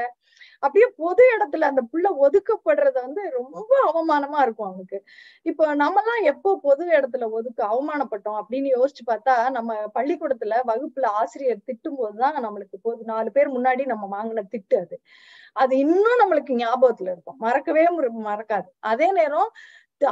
அப்படியே 0.64 0.87
பொது 0.96 1.22
இடத்துல 1.35 1.68
அந்த 1.70 1.83
புள்ள 1.90 2.07
ஒதுக்கப்படுறது 2.22 2.98
வந்து 3.00 3.22
ரொம்ப 3.31 3.72
அவமானமா 3.88 4.38
இருக்கும் 4.42 4.68
அவனுக்கு. 4.68 4.98
இப்போ 5.46 5.64
நம்ம 5.74 6.03
எல்லாம் 6.03 6.22
எப்போ 6.33 6.50
பொது 6.62 6.85
இடத்துல 6.96 7.29
ஒதுக்க 7.31 7.61
அவமானப்பட்டோம் 7.70 8.38
அப்படின்னு 8.40 8.70
யோசிச்சு 8.77 9.05
பார்த்தா 9.07 9.37
நம்ம 9.50 9.77
பள்ளிக்கூடத்துல 9.94 10.61
வகுப்புல 10.66 11.11
ஆசிரியர் 11.20 11.64
திட்டும் 11.66 11.98
போதுதான் 11.98 12.38
நம்மளுக்கு 12.46 12.79
போது 12.83 13.03
நாலு 13.05 13.31
பேர் 13.33 13.55
முன்னாடி 13.57 13.85
நம்ம 13.87 14.09
வாங்கின 14.16 14.46
திட்டு 14.55 14.79
அது. 14.81 14.98
அது 15.57 15.74
இன்னும் 15.79 16.20
நம்மளுக்கு 16.22 16.55
ஞாபகத்துல 16.61 17.12
இருக்கும். 17.14 17.38
மறக்கவே 17.38 17.85
மறக்காது. 18.29 18.68
அதே 18.92 19.09
நேரம் 19.12 19.50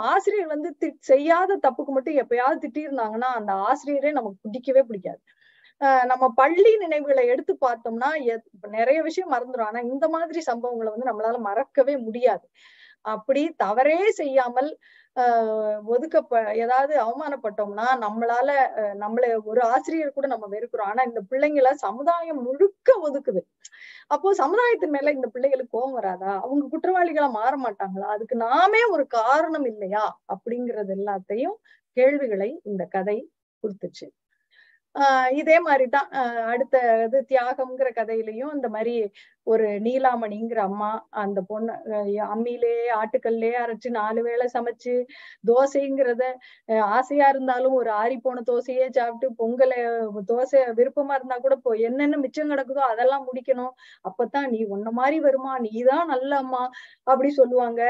ஆசிரியர் 0.09 0.49
வந்து 0.49 0.69
செய்யாத 1.05 1.59
தப்புக்கு 1.65 1.93
மட்டும் 1.97 2.19
எப்பயாவது 2.19 2.59
திட்டிருந்தாங்கன்னா 2.65 3.31
அந்த 3.39 3.53
ஆசிரியரே 3.69 4.13
நமக்கு 4.13 4.39
பிடிக்கவே 4.47 4.83
பிடிக்காது. 4.83 5.21
நம்ம 6.11 6.25
பள்ளி 6.35 6.73
நினைவுகளை 6.77 7.25
எடுத்து 7.27 7.53
பார்த்தோம்னா 7.67 8.11
நிறைய 8.79 8.99
விஷயம் 9.03 9.33
மறந்துடும் 9.35 9.69
ஆனா 9.71 9.81
இந்த 9.93 10.07
மாதிரி 10.09 10.41
சம்பவங்களை 10.51 10.91
வந்து 10.95 11.11
நம்மளால 11.11 11.39
மறக்கவே 11.49 11.95
முடியாது. 11.99 12.45
அப்படி 13.05 13.43
தவறே 13.57 14.01
செய்யாமல் 14.11 14.69
ஆஹ் 15.17 15.79
ஒதுக்கப்ப 15.95 16.35
ஏதாவது 16.55 16.95
அவமானப்பட்டோம்னா 17.05 17.87
நம்மளால 18.05 18.51
நம்மள 18.99 19.25
ஒரு 19.45 19.63
ஆசிரியர் 19.63 20.15
கூட 20.15 20.27
நம்ம 20.27 20.47
வெறுக்கிறோம். 20.49 20.91
ஆனா 20.93 21.03
இந்த 21.03 21.21
பிள்ளைங்களை 21.31 21.73
சமுதாயம் 21.87 22.41
முழுக்க 22.43 22.91
ஒதுக்குது. 23.09 23.43
அப்போ 24.07 24.35
சமுதாயத்தின் 24.35 24.91
மேல 24.91 25.13
இந்த 25.13 25.29
பிள்ளைகளுக்கு 25.29 25.75
கோபம் 25.77 25.99
வராதா? 26.01 26.33
அவங்க 26.45 26.65
குற்றவாளிகளா 26.73 27.31
மாற 27.31 27.55
மாட்டாங்களா? 27.67 28.09
அதுக்கு 28.17 28.37
நாமே 28.47 28.83
ஒரு 28.95 29.07
காரணம் 29.19 29.65
இல்லையா? 29.65 30.05
அப்படிங்கறது 30.35 30.95
எல்லாத்தையும் 30.99 31.57
கேள்விகளை 31.97 32.51
இந்த 32.65 32.85
கதை 32.87 33.19
கொடுத்துச்சு. 33.65 34.07
ஆஹ் 34.95 35.29
இதே 35.33 35.55
மாதிரிதான். 35.61 36.09
ஆஹ் 36.13 36.41
அடுத்த 36.49 36.77
இது 37.05 37.19
தியாகம்ங்கிற 37.29 37.89
கதையிலயும் 37.95 38.55
இந்த 38.55 38.69
மாதிரி 38.69 38.95
ஒரு 39.47 39.67
நீலாமணிங்கிற 39.79 40.61
அம்மா 40.63 40.91
அந்த 41.21 41.41
பொண்ணு 41.43 41.73
அம்மியிலே 42.27 42.73
ஆட்டுக்கல்லே 42.99 43.53
அரைச்சு 43.63 43.89
நாலு 43.97 44.21
வேளை 44.23 44.47
சமைச்சு 44.55 44.95
தோசைங்கிறத 45.49 46.25
ஆசையா 46.91 47.29
இருந்தாலும் 47.29 47.75
ஒரு 47.75 47.91
ஆறி 47.95 48.19
போன 48.19 48.43
தோசையே 48.47 48.87
சாப்பிட்டு 48.91 49.29
பொங்கலை 49.41 49.79
தோசை 50.31 50.61
விருப்பமா 50.79 51.15
இருந்தா 51.15 51.39
கூட 51.39 51.57
இப்போ 51.59 51.73
என்னென்ன 51.83 52.19
மிச்சம் 52.19 52.53
கிடக்குதோ 52.53 52.85
அதெல்லாம் 52.93 53.27
முடிக்கணும். 53.29 53.75
அப்பதான் 54.05 54.49
நீ 54.49 54.61
உன்ன 54.69 54.91
மாதிரி 54.93 55.19
வருமா? 55.21 55.55
நீதான் 55.61 56.07
நல்ல 56.07 56.33
அம்மா 56.37 56.63
அப்படி 57.07 57.31
சொல்லுவாங்க. 57.33 57.81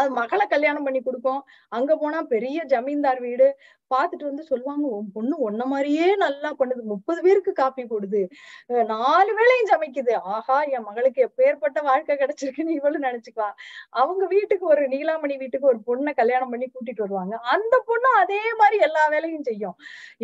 அது 0.00 0.10
மகளை 0.20 0.44
கல்யாணம் 0.52 0.86
பண்ணி 0.86 1.00
கொடுக்கும் 1.06 1.40
அங்க 1.78 1.92
போனா 2.02 2.18
பெரிய 2.34 2.58
ஜமீன்தார் 2.72 3.20
வீடு. 3.26 3.48
பாத்துட்டு 3.90 4.24
வந்து 4.28 4.44
சொல்லுவாங்க 4.50 4.84
உன் 4.96 5.08
பொண்ணு 5.14 5.34
ஒன்ன 5.48 5.62
மாதிரியே 5.72 6.06
நல்லா 6.22 6.50
பண்ணுது. 6.60 6.82
முப்பது 6.92 7.20
பேருக்கு 7.26 7.52
காப்பி 7.60 7.82
போடுது. 7.90 8.22
நாலு 8.92 9.32
வேளையும் 9.38 9.70
சமைக்குது. 9.72 10.14
ஆஹா 10.34 10.56
என் 10.76 10.86
மகளுக்கு 10.88 11.20
எப்பேற்பட்ட 11.28 11.78
வாழ்க்கை 11.88 12.16
கிடைச்சிருக்குன்னு 12.22 12.76
இவளும் 12.78 13.06
நினைச்சுக்குவா. 13.08 13.50
அவங்க 14.02 14.24
வீட்டுக்கு 14.34 14.66
ஒரு 14.74 14.84
நீலாமணி 14.94 15.36
வீட்டுக்கு 15.42 15.70
ஒரு 15.72 15.80
பொண்ணை 15.90 16.14
கல்யாணம் 16.22 16.52
பண்ணி 16.54 16.68
கூட்டிட்டு 16.70 17.04
வருவாங்க. 17.06 17.36
அந்த 17.54 17.74
பொண்ணு 17.90 18.10
அதே 18.22 18.42
மாதிரி 18.62 18.78
எல்லா 18.88 19.04
வேலையும் 19.16 19.46
செய்யும். 19.50 19.76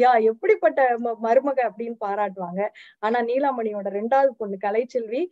யா 0.05 0.13
எப்படிப்பட்ட 0.33 0.81
மருமக 1.29 1.61
அப்படின்னு 1.71 1.99
பாராட்டுவாங்க. 2.07 2.63
ஆனா 3.07 3.21
நீலாமணியோட 3.31 3.89
ரெண்டாவது 4.01 4.33
பொண்ணு 4.43 4.59
கலைச்செல்வி 4.67 5.23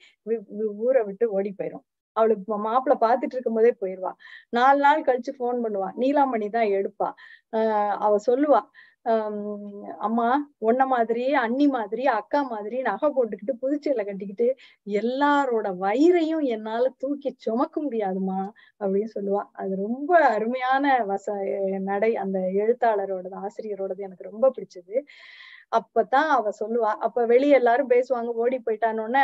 ஊரை 0.86 1.02
விட்டு 1.10 1.26
ஓடி 1.38 1.52
போயிரும். 1.60 1.86
அவளுக்கு 2.16 2.58
மாப்பிள்ள 2.66 2.96
பாத்துட்டு 3.00 3.36
இருக்கும் 3.36 3.54
போதே 3.54 3.72
போயிருவா. 3.80 4.12
நாலு 4.50 4.80
நாள் 4.80 5.06
கழிச்சு 5.06 5.34
போன் 5.38 5.62
பண்ணுவா. 5.64 5.90
நீலாமணி 5.98 6.48
தான் 6.50 6.70
எடுப்பா. 6.76 7.10
ஆஹ் 7.52 7.96
அவ 8.00 8.14
சொல்லுவா 8.28 8.62
ஆஹ் 9.06 9.34
அம்மா 10.00 10.28
உன்ன 10.60 10.82
மாதிரி 10.86 11.24
அண்ணி 11.36 11.66
மாதிரி 11.68 12.04
அக்கா 12.14 12.40
மாதிரி 12.46 12.78
நகை 12.82 13.08
போட்டுக்கிட்டு 13.10 13.54
புதுச்சேரியில 13.60 14.04
கட்டிக்கிட்டு 14.04 14.46
எல்லாரோட 14.96 15.68
வயிறையும் 15.78 16.44
என்னால 16.48 16.90
தூக்கி 16.98 17.30
சுமக்க 17.38 17.82
முடியாதுமா 17.82 18.40
அப்படின்னு 18.80 19.10
சொல்லுவா. 19.14 19.42
அது 19.54 19.74
ரொம்ப 19.82 20.10
அருமையான 20.30 20.84
வச 21.08 21.26
நடை. 21.84 22.12
அந்த 22.24 22.38
எழுத்தாளரோடது 22.62 23.38
ஆசிரியரோடது 23.44 24.06
எனக்கு 24.08 24.30
ரொம்ப 24.30 24.50
பிடிச்சது. 24.56 24.96
அப்பதான் 25.72 26.28
அவ 26.36 26.50
சொல்லுவா. 26.60 26.90
அப்ப 27.06 27.24
வெளியே 27.26 27.54
எல்லாரும் 27.60 27.90
பேசுவாங்க. 27.90 28.30
ஓடி 28.42 28.58
போயிட்டானோன்னு 28.66 29.22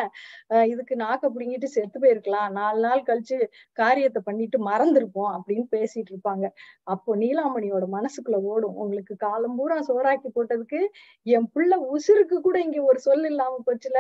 இதுக்கு 0.72 0.94
நாக்க 0.96 1.24
பிடிங்கிட்டு 1.35 1.68
செத்து 1.76 1.98
போயிருக்கலாம். 2.05 2.48
நாலு 2.59 2.81
நாள் 2.87 3.02
கழிச்சு 3.09 3.38
காரியத்தை 3.81 4.22
பண்ணிட்டு 4.24 4.59
மறந்துருப்போம் 4.70 5.33
அப்படின்னு 5.37 5.66
பேசிட்டு 5.76 6.12
இருப்பாங்க. 6.14 6.46
அப்போ 6.94 7.16
நீலாமணியோட 7.16 7.87
மனசுக்குள்ள 7.96 8.40
ஓடும். 8.52 8.76
உங்களுக்கு 8.85 9.16
காலம் 9.26 9.57
பூரா 9.61 9.78
சோறாக்கி 9.90 10.31
போட்டதுக்கு 10.37 10.81
என் 11.26 11.48
புள்ள 11.55 11.72
உசுருக்கு 11.94 12.38
கூட 12.48 12.57
இங்க 12.66 12.81
ஒரு 12.90 13.00
சொல் 13.07 13.26
இல்லாம 13.33 13.61
போச்சுல. 13.68 13.98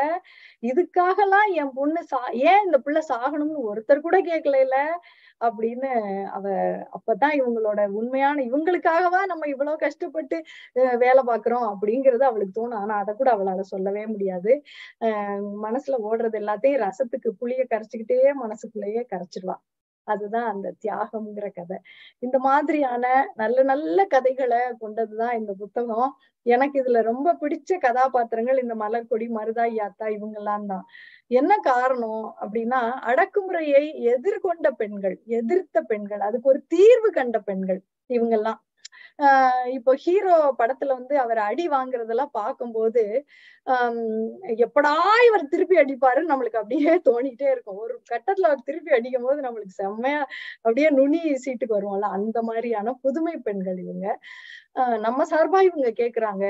இதுக்காகலாம் 0.62 1.48
என் 1.62 1.74
பொண்ணு 1.78 2.02
சா 2.12 2.20
ஏன் 2.50 2.62
இந்த 2.66 2.78
புள்ள 2.86 2.98
சாகணும்னு 3.12 3.66
ஒருத்தர் 3.70 4.06
கூட 4.08 4.18
கேட்கல 4.30 4.58
அப்படின்னு 5.42 5.90
அவ 6.30 6.44
அப்பதான் 6.96 7.34
இவங்களோட 7.40 7.80
உண்மையான 8.00 8.42
இவங்களுக்காகவா 8.42 9.20
நம்ம 9.24 9.48
இவ்வளவு 9.48 9.82
கஷ்டப்பட்டு 9.84 10.38
வேலை 10.98 11.22
பாக்குறோம் 11.26 11.66
அப்படிங்கறது 11.72 12.24
அவளுக்கு 12.30 12.56
தோணும். 12.60 12.80
ஆனா 12.82 12.96
அதை 13.02 13.14
கூட 13.14 13.30
அவளால 13.36 13.64
சொல்லவே 13.72 14.04
முடியாது. 14.06 14.52
மனசுல 15.66 16.00
ஓடுறது 16.08 16.38
எல்லாத்தையும் 16.42 16.82
ரசத்துக்கு 16.86 17.30
புளிய 17.40 17.62
கரைச்சுக்கிட்டே 17.72 18.20
மனசுக்குள்ளேயே 18.44 19.04
கரைச்சிடுவா 19.12 19.56
அதுதான் 20.08 20.48
அந்த 20.52 20.68
தியாகம்ங்கிற 20.84 21.46
கதை. 21.54 21.78
இந்த 22.18 22.38
மாதிரியான 22.38 23.04
நல்ல 23.34 23.58
நல்ல 23.62 24.06
கதைகளை 24.06 24.60
கொண்டதுதான் 24.80 25.34
இந்த 25.34 25.52
புத்தகம். 25.54 26.10
எனக்கு 26.46 26.76
இதுல 26.82 27.00
ரொம்ப 27.02 27.34
பிடிச்ச 27.40 27.72
கதாபாத்திரங்கள் 27.78 28.62
இந்த 28.62 28.74
மலர்கொடி 28.74 29.26
மருதாய் 29.30 29.74
யாத்தா 29.76 30.06
இவங்கெல்லாம் 30.16 30.66
தான். 30.66 30.84
என்ன 31.30 31.52
காரணம் 31.62 32.24
அப்படின்னா 32.42 32.80
அடக்குமுறையை 33.10 33.84
எதிர்கொண்ட 34.14 34.70
பெண்கள் 34.72 35.16
எதிர்த்த 35.38 35.82
பெண்கள் 35.82 36.20
அதுக்கு 36.20 36.48
ஒரு 36.48 36.62
தீர்வு 36.68 37.10
கண்ட 37.12 37.38
பெண்கள் 37.40 37.80
இவங்கெல்லாம். 38.10 38.60
ஆஹ் 39.18 39.66
இப்போ 39.76 39.92
ஹீரோ 40.02 40.30
படத்துல 40.58 40.94
வந்து 40.98 41.14
அவர் 41.22 41.40
அடி 41.46 41.64
வாங்குறதெல்லாம் 41.68 42.32
பார்க்கும்போது 42.38 43.02
ஆஹ் 43.66 43.98
எப்படா 44.64 44.92
இவர் 45.28 45.44
திருப்பி 45.52 45.76
அடிப்பாருன்னு 45.82 46.32
நம்மளுக்கு 46.32 46.60
அப்படியே 46.60 46.78
தோணிட்டே 47.08 47.48
இருக்கும். 47.52 47.80
ஒரு 47.84 47.94
கட்டத்துல 48.10 48.48
அவர் 48.50 48.64
திருப்பி 48.68 48.90
அடிக்கும் 48.96 49.26
போது 49.26 49.44
நம்மளுக்கு 49.46 49.78
செம்மையா 49.78 50.20
அப்படியே 50.58 50.88
நுனி 50.96 51.20
சீட்டுக்கு 51.44 51.76
வருவோம்ல. 51.76 52.08
அந்த 52.18 52.38
மாதிரியான 52.48 52.94
புதுமை 53.04 53.34
பெண்கள் 53.46 53.78
இவங்க. 53.84 54.06
நம்ம 54.76 55.24
சார்பா 55.24 55.58
இவங்க 55.60 55.88
கேக்குறாங்க. 55.98 56.44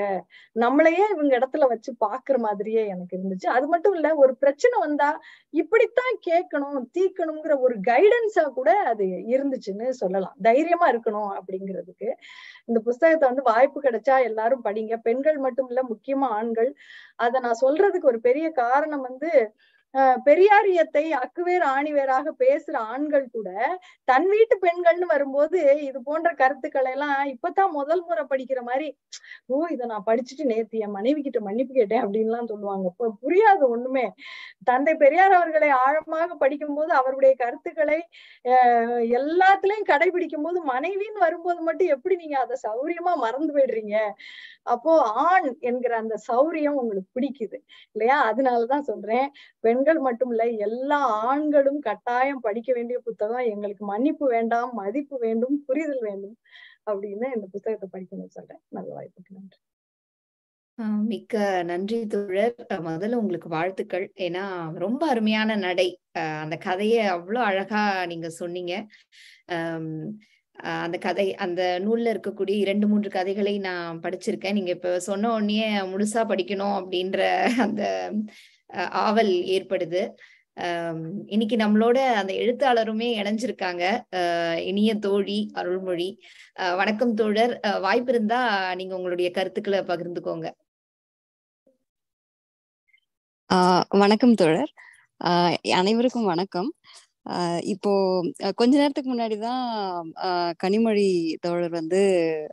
நம்மளையே 0.56 1.04
இவங்க 1.10 1.32
இடத்துல 1.38 1.66
வச்சு 1.68 1.90
பாக்குற 2.00 2.36
மாதிரியே 2.38 2.82
எனக்கு 2.86 3.16
இருந்துச்சு. 3.18 3.48
அது 3.48 3.66
மட்டும் 3.66 3.94
இல்ல 3.94 4.08
ஒரு 4.14 4.32
பிரச்சனை 4.36 4.76
வந்தா 4.80 5.08
இப்படித்தான் 5.54 6.14
கேட்கணும் 6.28 6.78
தீக்கணுங்கிற 6.94 7.54
ஒரு 7.60 7.76
கைடன்ஸா 7.88 8.44
கூட 8.50 8.70
அது 8.84 9.06
இருந்துச்சுன்னு 9.34 9.88
சொல்லலாம். 10.00 10.36
தைரியமா 10.42 10.88
இருக்கணும் 10.92 11.32
அப்படிங்கிறதுக்கு. 11.38 12.10
இந்த 12.68 12.80
புஸ்தகத்தை 12.80 13.26
வந்து 13.28 13.44
வாய்ப்பு 13.44 13.80
கிடைச்சா 13.82 14.18
எல்லாரும் 14.24 14.64
படிங்க. 14.64 14.96
பெண்கள் 15.02 15.38
மட்டும் 15.38 15.70
இல்ல 15.70 15.82
முக்கியமா 15.92 16.30
ஆண்கள். 16.38 16.70
அதை 17.18 17.38
நான் 17.40 17.62
சொல்றதுக்கு 17.64 18.12
ஒரு 18.14 18.20
பெரிய 18.22 18.46
காரணம் 18.62 19.06
வந்து 19.10 19.30
பெரியாரியத்தை 20.26 21.04
அக்குவேர் 21.18 21.64
ஆணிவேராக 21.74 22.26
பேசுற 22.38 22.76
ஆண்கள் 22.92 23.26
கூட 23.30 23.48
தன் 24.08 24.28
வீட்டு 24.28 24.56
பெண்கள்னு 24.58 25.06
வரும்போது 25.06 25.58
இது 25.82 25.98
போன்ற 26.02 26.30
கருத்துக்களை 26.34 26.92
எல்லாம் 26.92 27.16
இப்பதான் 27.34 27.72
முதல் 27.72 28.04
முறை 28.04 28.24
படிக்கிற 28.30 28.60
மாதிரி 28.62 28.88
ஓ 29.48 29.56
இதை 29.66 29.86
நான் 29.86 30.06
படிச்சுட்டு 30.06 30.44
நேத்து 30.44 30.78
என் 30.78 30.90
மனைவி 30.90 31.20
கிட்ட 31.22 31.40
மன்னிப்பு 31.40 31.74
கேட்டேன் 31.74 32.02
அப்படின்லாம் 32.04 32.50
சொல்லுவாங்க. 32.52 32.86
இப்ப 32.92 33.10
புரியாது 33.22 33.64
ஒண்ணுமே. 33.68 34.06
தந்தை 34.64 34.94
பெரியார் 34.94 35.32
அவர்களை 35.32 35.68
ஆழமாக 35.84 36.30
படிக்கும் 36.34 36.74
போது 36.74 36.92
அவருடைய 36.92 37.32
கருத்துக்களை 37.34 37.98
அஹ் 38.44 39.02
எல்லாத்துலயும் 39.20 39.88
கடைபிடிக்கும் 39.92 40.42
போது 40.42 40.58
மனைவின்னு 40.66 41.18
வரும்போது 41.18 41.60
மட்டும் 41.60 41.88
எப்படி 41.88 42.16
நீங்க 42.16 42.38
அதை 42.38 42.56
சௌரியமா 42.66 43.14
மறந்து 43.16 43.52
போயிடுறீங்க? 43.54 43.96
அப்போ 44.66 44.92
ஆண் 45.26 45.48
என்கிற 45.60 45.92
அந்த 45.96 46.16
சௌரியம் 46.28 46.78
உங்களுக்கு 46.82 47.10
பிடிக்குது 47.18 47.58
இல்லையா? 47.94 48.18
அதனாலதான் 48.30 48.88
சொல்றேன். 48.90 49.26
பெண் 49.64 49.81
பெண்கள் 49.84 50.06
மட்டும் 50.06 50.30
இல்ல 50.30 50.44
எல்லா 50.66 50.98
ஆண்களும் 51.28 51.78
கட்டாயம் 51.78 52.42
படிக்க 52.42 52.70
வேண்டிய 52.72 52.96
புத்தகம் 52.98 53.48
எங்களுக்கு 53.52 53.84
மன்னிப்பு 53.84 54.26
வேண்டாம் 54.28 54.70
மதிப்பு 54.74 55.16
வேண்டும் 55.18 55.56
புரிதல் 55.66 56.02
வேண்டும் 56.08 56.36
அப்படின்னு 56.90 57.26
இந்த 57.36 57.46
புத்தகத்தை 57.54 57.88
படிக்கணும்னு 57.94 58.36
சொல்றேன். 58.36 58.62
நல்ல 58.68 58.88
வாய்ப்புக்கு 58.96 59.36
நன்றி. 59.38 59.58
மிக்க 61.08 61.34
நன்றி 61.64 61.98
தோழர். 62.06 62.54
முதல்ல 62.86 63.18
உங்களுக்கு 63.22 63.48
வாழ்த்துக்கள். 63.48 64.06
ஏன்னா 64.26 64.44
ரொம்ப 64.84 65.02
அருமையான 65.06 65.56
நடை. 65.66 65.88
அந்த 66.44 66.56
கதையை 66.66 67.02
அவ்வளோ 67.06 67.40
அழகா 67.50 67.82
நீங்க 68.12 68.28
சொன்னீங்க. 68.40 68.74
அந்த 70.78 70.96
கதை 70.98 71.26
அந்த 71.44 71.62
நூல்ல 71.84 72.12
இருக்கக்கூடிய 72.14 72.56
இரண்டு 72.64 72.86
மூன்று 72.88 73.10
கதைகளை 73.10 73.54
நான் 73.68 74.00
படிச்சிருக்கேன். 74.04 74.56
நீங்க 74.58 74.72
இப்ப 74.76 74.90
சொன்ன 75.08 75.32
உடனே 75.36 75.60
முழுசா 75.92 76.22
படிக்கணும் 76.32 76.76
அப்படின்ற 76.80 77.20
அந்த 77.66 77.82
ஆவல் 78.72 79.28
ஏற்படுது. 79.28 80.10
இன்னைக்கு 81.26 81.56
நம்மளோட 81.56 81.98
அந்த 82.14 82.32
எழுத்தாளருமே 82.32 83.06
இணைஞ்சிருக்காங்க. 83.20 83.84
இனிய 84.58 84.94
தோழி 84.94 85.50
அருள்மொழி. 85.54 86.18
வணக்கம் 86.76 87.14
தோழர். 87.14 87.60
வாய்ப்பு 87.80 88.12
இருந்தா 88.12 88.74
நீங்க 88.74 88.96
உங்களுடைய 88.96 89.30
கருத்துக்களை 89.30 89.78
பகிர்ந்துக்கோங்க. 89.78 90.50
வணக்கம் 93.88 94.34
தோழர். 94.34 94.72
ஆஹ் 95.24 95.70
அனைவருக்கும் 95.70 96.24
வணக்கம். 96.24 96.74
ஆஹ் 97.28 97.64
இப்போ 97.64 97.92
கொஞ்ச 98.56 98.76
நேரத்துக்கு 98.76 99.14
முன்னாடி 99.14 99.38
தான் 99.38 100.12
கனிமொழி 100.64 101.36
தோழர் 101.40 101.70
வந்து 101.70 102.00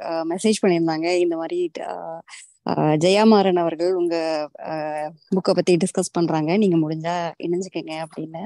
மெசேஜ் 0.02 0.62
பண்ணியிருந்தாங்க. 0.62 1.18
இந்த 1.18 1.36
மாதிரி 1.36 1.72
ஆஹ் 1.80 2.20
ஜெயாமாறன் 2.66 3.56
அவர்கள் 3.56 3.94
உங்க 3.94 4.16
புக்கை 5.36 5.54
பத்தி 5.54 5.76
டிஸ்கஸ் 5.76 6.12
பண்றாங்க. 6.12 6.58
நீங்க 6.58 6.78
முடிஞ்சா 6.78 7.16
இணைஞ்சுக்கங்க 7.44 7.94
அப்படின்னு. 8.06 8.42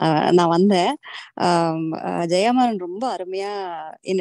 ஆஹ் 0.00 0.32
நான் 0.32 0.48
வந்தேன். 0.48 0.92
ஆஹ் 1.40 1.80
ஜெயாமாறன் 2.32 2.78
ரொம்ப 2.78 3.16
அருமையா 3.16 3.52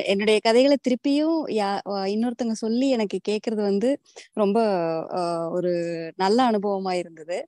என்னுடைய 0.06 0.40
கதைகளை 0.44 0.78
திருப்பியும் 0.84 1.38
யா 1.54 1.70
இன்னொருத்தவங்க 2.08 2.58
சொல்லி 2.58 2.90
எனக்கு 2.90 3.20
கேட்கறது 3.30 3.64
வந்து 3.70 3.92
ரொம்ப 4.34 4.58
ஒரு 5.52 5.74
நல்ல 6.16 6.50
அனுபவமா 6.52 6.94
இருந்தது. 6.94 7.40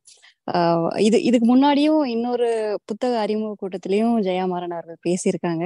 ஆஹ் 0.51 0.99
இது 1.01 1.23
இதுக்கு 1.23 1.47
முன்னாடியும் 1.55 2.05
இன்னொரு 2.07 2.49
புத்தக 2.85 3.19
அறிமுக 3.19 3.55
கூட்டத்திலையும் 3.61 4.17
ஜெயாமாறன் 4.21 4.75
அவர்கள் 4.77 5.01
பேசியிருக்காங்க. 5.07 5.65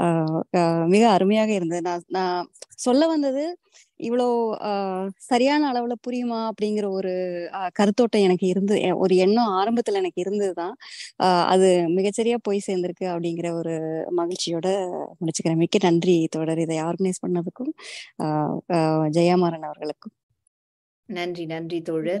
ஆஹ் 0.00 0.42
மிக 0.88 1.10
அருமையாக 1.10 1.52
இருந்தது. 1.52 1.82
நான் 1.82 2.02
நான் 2.08 2.50
சொல்ல 2.78 3.06
வந்தது 3.06 3.44
இவ்வளோ 4.00 4.26
ஆஹ் 4.64 5.06
சரியான 5.22 5.62
அளவுல 5.72 5.94
புரியுமா? 6.02 6.40
அப்படிங்கிற 6.48 6.86
ஒரு 6.90 7.12
கருத்தோட்டம் 7.78 8.22
எனக்கு 8.22 8.46
இருந்து 8.46 8.74
ஒரு 8.98 9.16
எண்ணம் 9.16 9.52
ஆரம்பத்துல 9.54 9.94
எனக்கு 9.94 10.20
இருந்ததுதான். 10.20 10.74
ஆஹ் 11.22 11.46
அது 11.46 11.68
மிகச்சரியா 11.94 12.38
போய் 12.42 12.66
சேர்ந்திருக்கு 12.66 13.06
அப்படிங்கிற 13.12 13.50
ஒரு 13.54 13.74
மகிழ்ச்சியோட 14.16 14.68
முடிச்சுக்கிறேன். 15.18 15.56
மிக்க 15.56 15.78
நன்றி 15.82 16.18
தொடர் 16.30 16.58
இதை 16.58 16.78
ஆர்கனைஸ் 16.82 17.24
பண்ணதுக்கும் 17.26 17.72
ஆஹ் 18.24 18.56
ஜெயாமாறன் 19.12 19.68
அவர்களுக்கும். 19.68 20.14
நன்றி 21.08 21.44
நன்றி 21.46 21.78
தோழர். 21.82 22.14